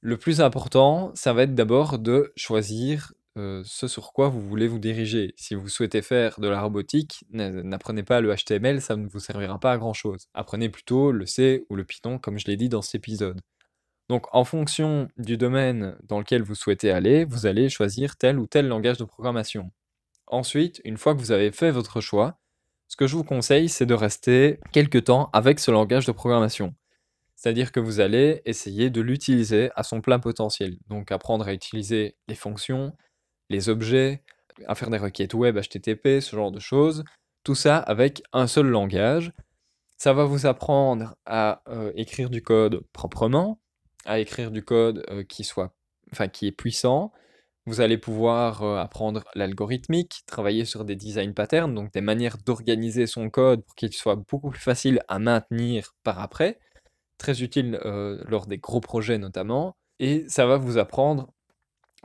Le 0.00 0.18
plus 0.18 0.40
important, 0.40 1.10
ça 1.14 1.32
va 1.32 1.44
être 1.44 1.54
d'abord 1.54 1.98
de 1.98 2.32
choisir 2.36 3.12
ce 3.36 3.88
sur 3.88 4.12
quoi 4.12 4.28
vous 4.28 4.40
voulez 4.40 4.66
vous 4.66 4.78
diriger. 4.78 5.34
Si 5.36 5.54
vous 5.54 5.68
souhaitez 5.68 6.02
faire 6.02 6.40
de 6.40 6.48
la 6.48 6.60
robotique, 6.60 7.24
n'apprenez 7.30 8.02
pas 8.02 8.20
le 8.20 8.34
HTML, 8.34 8.80
ça 8.80 8.96
ne 8.96 9.06
vous 9.06 9.20
servira 9.20 9.58
pas 9.58 9.72
à 9.72 9.78
grand 9.78 9.94
chose. 9.94 10.28
Apprenez 10.34 10.68
plutôt 10.68 11.12
le 11.12 11.26
C 11.26 11.64
ou 11.68 11.76
le 11.76 11.84
Python, 11.84 12.18
comme 12.18 12.38
je 12.38 12.46
l'ai 12.46 12.56
dit 12.56 12.68
dans 12.68 12.82
cet 12.82 12.96
épisode. 12.96 13.40
Donc 14.08 14.26
en 14.32 14.44
fonction 14.44 15.08
du 15.16 15.36
domaine 15.36 15.96
dans 16.04 16.18
lequel 16.18 16.42
vous 16.42 16.54
souhaitez 16.54 16.90
aller, 16.90 17.24
vous 17.24 17.46
allez 17.46 17.68
choisir 17.68 18.16
tel 18.16 18.38
ou 18.38 18.46
tel 18.46 18.68
langage 18.68 18.98
de 18.98 19.04
programmation. 19.04 19.70
Ensuite, 20.28 20.80
une 20.84 20.96
fois 20.96 21.14
que 21.14 21.20
vous 21.20 21.32
avez 21.32 21.52
fait 21.52 21.70
votre 21.70 22.00
choix, 22.00 22.38
ce 22.88 22.96
que 22.96 23.06
je 23.06 23.16
vous 23.16 23.24
conseille, 23.24 23.68
c'est 23.68 23.86
de 23.86 23.94
rester 23.94 24.60
quelques 24.72 25.04
temps 25.04 25.28
avec 25.32 25.58
ce 25.58 25.70
langage 25.70 26.06
de 26.06 26.12
programmation. 26.12 26.74
C'est-à-dire 27.34 27.72
que 27.72 27.80
vous 27.80 28.00
allez 28.00 28.42
essayer 28.44 28.90
de 28.90 29.00
l'utiliser 29.00 29.70
à 29.76 29.82
son 29.82 30.00
plein 30.00 30.18
potentiel. 30.18 30.78
Donc 30.88 31.12
apprendre 31.12 31.46
à 31.46 31.52
utiliser 31.52 32.16
les 32.28 32.34
fonctions, 32.34 32.96
les 33.50 33.68
objets, 33.68 34.22
à 34.66 34.74
faire 34.74 34.90
des 34.90 34.98
requêtes 34.98 35.34
web, 35.34 35.58
HTTP, 35.58 36.20
ce 36.20 36.34
genre 36.34 36.52
de 36.52 36.60
choses. 36.60 37.04
Tout 37.44 37.54
ça 37.54 37.76
avec 37.76 38.22
un 38.32 38.46
seul 38.46 38.66
langage. 38.66 39.32
Ça 39.98 40.12
va 40.12 40.24
vous 40.24 40.46
apprendre 40.46 41.16
à 41.26 41.62
euh, 41.68 41.92
écrire 41.94 42.30
du 42.30 42.42
code 42.42 42.82
proprement, 42.92 43.60
à 44.06 44.18
écrire 44.18 44.50
du 44.50 44.64
code 44.64 45.04
qui 45.28 45.44
soit, 45.44 45.74
enfin 46.12 46.28
qui 46.28 46.46
est 46.46 46.52
puissant, 46.52 47.12
vous 47.66 47.80
allez 47.80 47.98
pouvoir 47.98 48.62
apprendre 48.62 49.24
l'algorithmique, 49.34 50.22
travailler 50.26 50.64
sur 50.64 50.84
des 50.84 50.94
design 50.94 51.34
patterns, 51.34 51.74
donc 51.74 51.92
des 51.92 52.00
manières 52.00 52.38
d'organiser 52.38 53.06
son 53.06 53.28
code 53.28 53.64
pour 53.64 53.74
qu'il 53.74 53.92
soit 53.92 54.16
beaucoup 54.16 54.50
plus 54.50 54.60
facile 54.60 55.00
à 55.08 55.18
maintenir 55.18 55.94
par 56.04 56.20
après. 56.20 56.60
Très 57.18 57.42
utile 57.42 57.80
lors 57.82 58.46
des 58.46 58.58
gros 58.58 58.80
projets 58.80 59.18
notamment. 59.18 59.76
Et 59.98 60.28
ça 60.28 60.46
va 60.46 60.58
vous 60.58 60.78
apprendre 60.78 61.32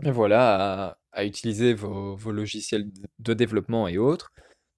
voilà, 0.03 0.97
à, 1.11 1.25
utiliser 1.25 1.73
vos, 1.73 2.17
logiciels 2.31 2.89
de 3.19 3.33
développement 3.33 3.87
et 3.87 3.97
autres. 3.97 4.31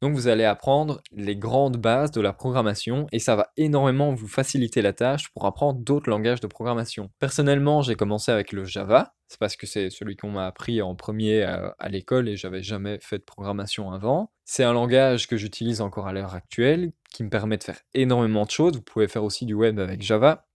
Donc 0.03 0.15
vous 0.15 0.27
allez 0.27 0.43
apprendre 0.43 1.01
les 1.13 1.37
grandes 1.37 1.77
bases 1.77 2.11
de 2.11 2.19
la 2.19 2.33
programmation 2.33 3.07
et 3.13 3.19
ça 3.19 3.37
va 3.37 3.53
énormément 3.55 4.13
vous 4.13 4.27
faciliter 4.27 4.81
la 4.81 4.91
tâche 4.91 5.29
pour 5.29 5.45
apprendre 5.45 5.79
d'autres 5.79 6.09
langages 6.09 6.41
de 6.41 6.47
programmation. 6.47 7.09
Personnellement, 7.19 7.81
j'ai 7.81 7.95
commencé 7.95 8.29
avec 8.29 8.51
le 8.51 8.65
Java, 8.65 9.13
c'est 9.29 9.39
parce 9.39 9.55
que 9.55 9.65
c'est 9.65 9.89
celui 9.89 10.17
qu'on 10.17 10.31
m'a 10.31 10.45
appris 10.45 10.81
en 10.81 10.93
premier 10.93 11.43
à, 11.43 11.73
à 11.79 11.87
l'école 11.87 12.27
et 12.27 12.35
j'avais 12.35 12.61
jamais 12.61 12.99
fait 13.01 13.19
de 13.19 13.23
programmation 13.23 13.93
avant. 13.93 14.29
C'est 14.43 14.65
un 14.65 14.73
langage 14.73 15.25
que 15.25 15.37
j'utilise 15.37 15.79
encore 15.79 16.05
à 16.05 16.11
l'heure 16.11 16.35
actuelle, 16.35 16.91
qui 17.09 17.23
me 17.23 17.29
permet 17.29 17.55
de 17.55 17.63
faire 17.63 17.79
énormément 17.93 18.43
de 18.43 18.51
choses. 18.51 18.73
Vous 18.75 18.81
pouvez 18.81 19.07
faire 19.07 19.23
aussi 19.23 19.45
du 19.45 19.53
web 19.53 19.79
avec 19.79 20.01
Java, 20.01 20.47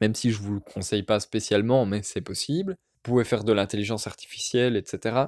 même 0.00 0.16
si 0.16 0.32
je 0.32 0.40
vous 0.40 0.54
le 0.54 0.60
conseille 0.60 1.04
pas 1.04 1.20
spécialement, 1.20 1.86
mais 1.86 2.02
c'est 2.02 2.20
possible. 2.20 2.72
Vous 2.96 3.12
pouvez 3.12 3.22
faire 3.22 3.44
de 3.44 3.52
l'intelligence 3.52 4.08
artificielle, 4.08 4.74
etc. 4.74 5.26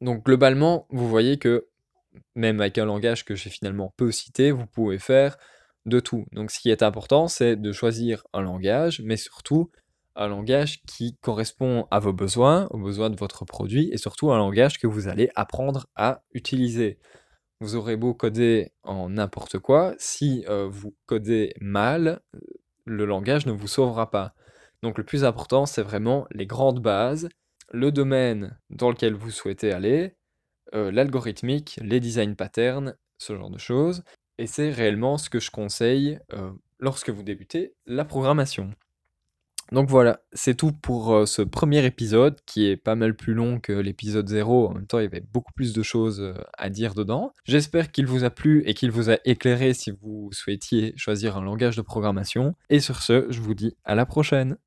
Donc 0.00 0.24
globalement, 0.24 0.86
vous 0.88 1.06
voyez 1.06 1.36
que 1.36 1.68
même 2.34 2.60
avec 2.60 2.78
un 2.78 2.84
langage 2.84 3.24
que 3.24 3.34
j'ai 3.34 3.50
finalement 3.50 3.92
peu 3.96 4.12
cité, 4.12 4.50
vous 4.50 4.66
pouvez 4.66 4.98
faire 4.98 5.36
de 5.86 6.00
tout. 6.00 6.26
Donc 6.32 6.50
ce 6.50 6.60
qui 6.60 6.70
est 6.70 6.82
important, 6.82 7.28
c'est 7.28 7.56
de 7.56 7.72
choisir 7.72 8.24
un 8.32 8.42
langage, 8.42 9.02
mais 9.04 9.16
surtout 9.16 9.70
un 10.16 10.28
langage 10.28 10.82
qui 10.82 11.16
correspond 11.20 11.86
à 11.90 11.98
vos 11.98 12.12
besoins, 12.12 12.68
aux 12.70 12.78
besoins 12.78 13.10
de 13.10 13.16
votre 13.16 13.44
produit, 13.44 13.90
et 13.92 13.98
surtout 13.98 14.32
un 14.32 14.38
langage 14.38 14.78
que 14.78 14.86
vous 14.86 15.08
allez 15.08 15.30
apprendre 15.34 15.86
à 15.96 16.22
utiliser. 16.32 16.98
Vous 17.60 17.76
aurez 17.76 17.96
beau 17.96 18.14
coder 18.14 18.72
en 18.82 19.10
n'importe 19.10 19.58
quoi, 19.58 19.94
si 19.98 20.44
euh, 20.48 20.68
vous 20.70 20.94
codez 21.06 21.54
mal, 21.60 22.20
le 22.84 23.04
langage 23.06 23.46
ne 23.46 23.52
vous 23.52 23.66
sauvera 23.66 24.10
pas. 24.10 24.34
Donc 24.82 24.98
le 24.98 25.04
plus 25.04 25.24
important, 25.24 25.66
c'est 25.66 25.82
vraiment 25.82 26.26
les 26.30 26.46
grandes 26.46 26.80
bases, 26.80 27.28
le 27.72 27.90
domaine 27.90 28.58
dans 28.70 28.90
lequel 28.90 29.14
vous 29.14 29.30
souhaitez 29.30 29.72
aller, 29.72 30.16
euh, 30.74 30.90
l'algorithmique, 30.90 31.78
les 31.82 32.00
design 32.00 32.34
patterns, 32.36 32.96
ce 33.18 33.36
genre 33.36 33.50
de 33.50 33.58
choses. 33.58 34.02
Et 34.38 34.46
c'est 34.46 34.70
réellement 34.70 35.18
ce 35.18 35.30
que 35.30 35.38
je 35.38 35.50
conseille 35.50 36.18
euh, 36.32 36.50
lorsque 36.80 37.10
vous 37.10 37.22
débutez 37.22 37.74
la 37.86 38.04
programmation. 38.04 38.72
Donc 39.72 39.88
voilà, 39.88 40.20
c'est 40.32 40.56
tout 40.56 40.72
pour 40.72 41.14
euh, 41.14 41.26
ce 41.26 41.42
premier 41.42 41.84
épisode 41.86 42.38
qui 42.44 42.66
est 42.66 42.76
pas 42.76 42.96
mal 42.96 43.14
plus 43.14 43.34
long 43.34 43.60
que 43.60 43.72
l'épisode 43.72 44.28
0. 44.28 44.68
En 44.68 44.74
même 44.74 44.86
temps, 44.86 44.98
il 44.98 45.04
y 45.04 45.06
avait 45.06 45.24
beaucoup 45.32 45.52
plus 45.52 45.72
de 45.72 45.82
choses 45.82 46.34
à 46.58 46.70
dire 46.70 46.94
dedans. 46.94 47.32
J'espère 47.44 47.92
qu'il 47.92 48.06
vous 48.06 48.24
a 48.24 48.30
plu 48.30 48.62
et 48.66 48.74
qu'il 48.74 48.90
vous 48.90 49.10
a 49.10 49.18
éclairé 49.24 49.74
si 49.74 49.92
vous 50.02 50.28
souhaitiez 50.32 50.92
choisir 50.96 51.36
un 51.36 51.44
langage 51.44 51.76
de 51.76 51.82
programmation. 51.82 52.54
Et 52.68 52.80
sur 52.80 53.00
ce, 53.00 53.26
je 53.30 53.40
vous 53.40 53.54
dis 53.54 53.76
à 53.84 53.94
la 53.94 54.06
prochaine. 54.06 54.58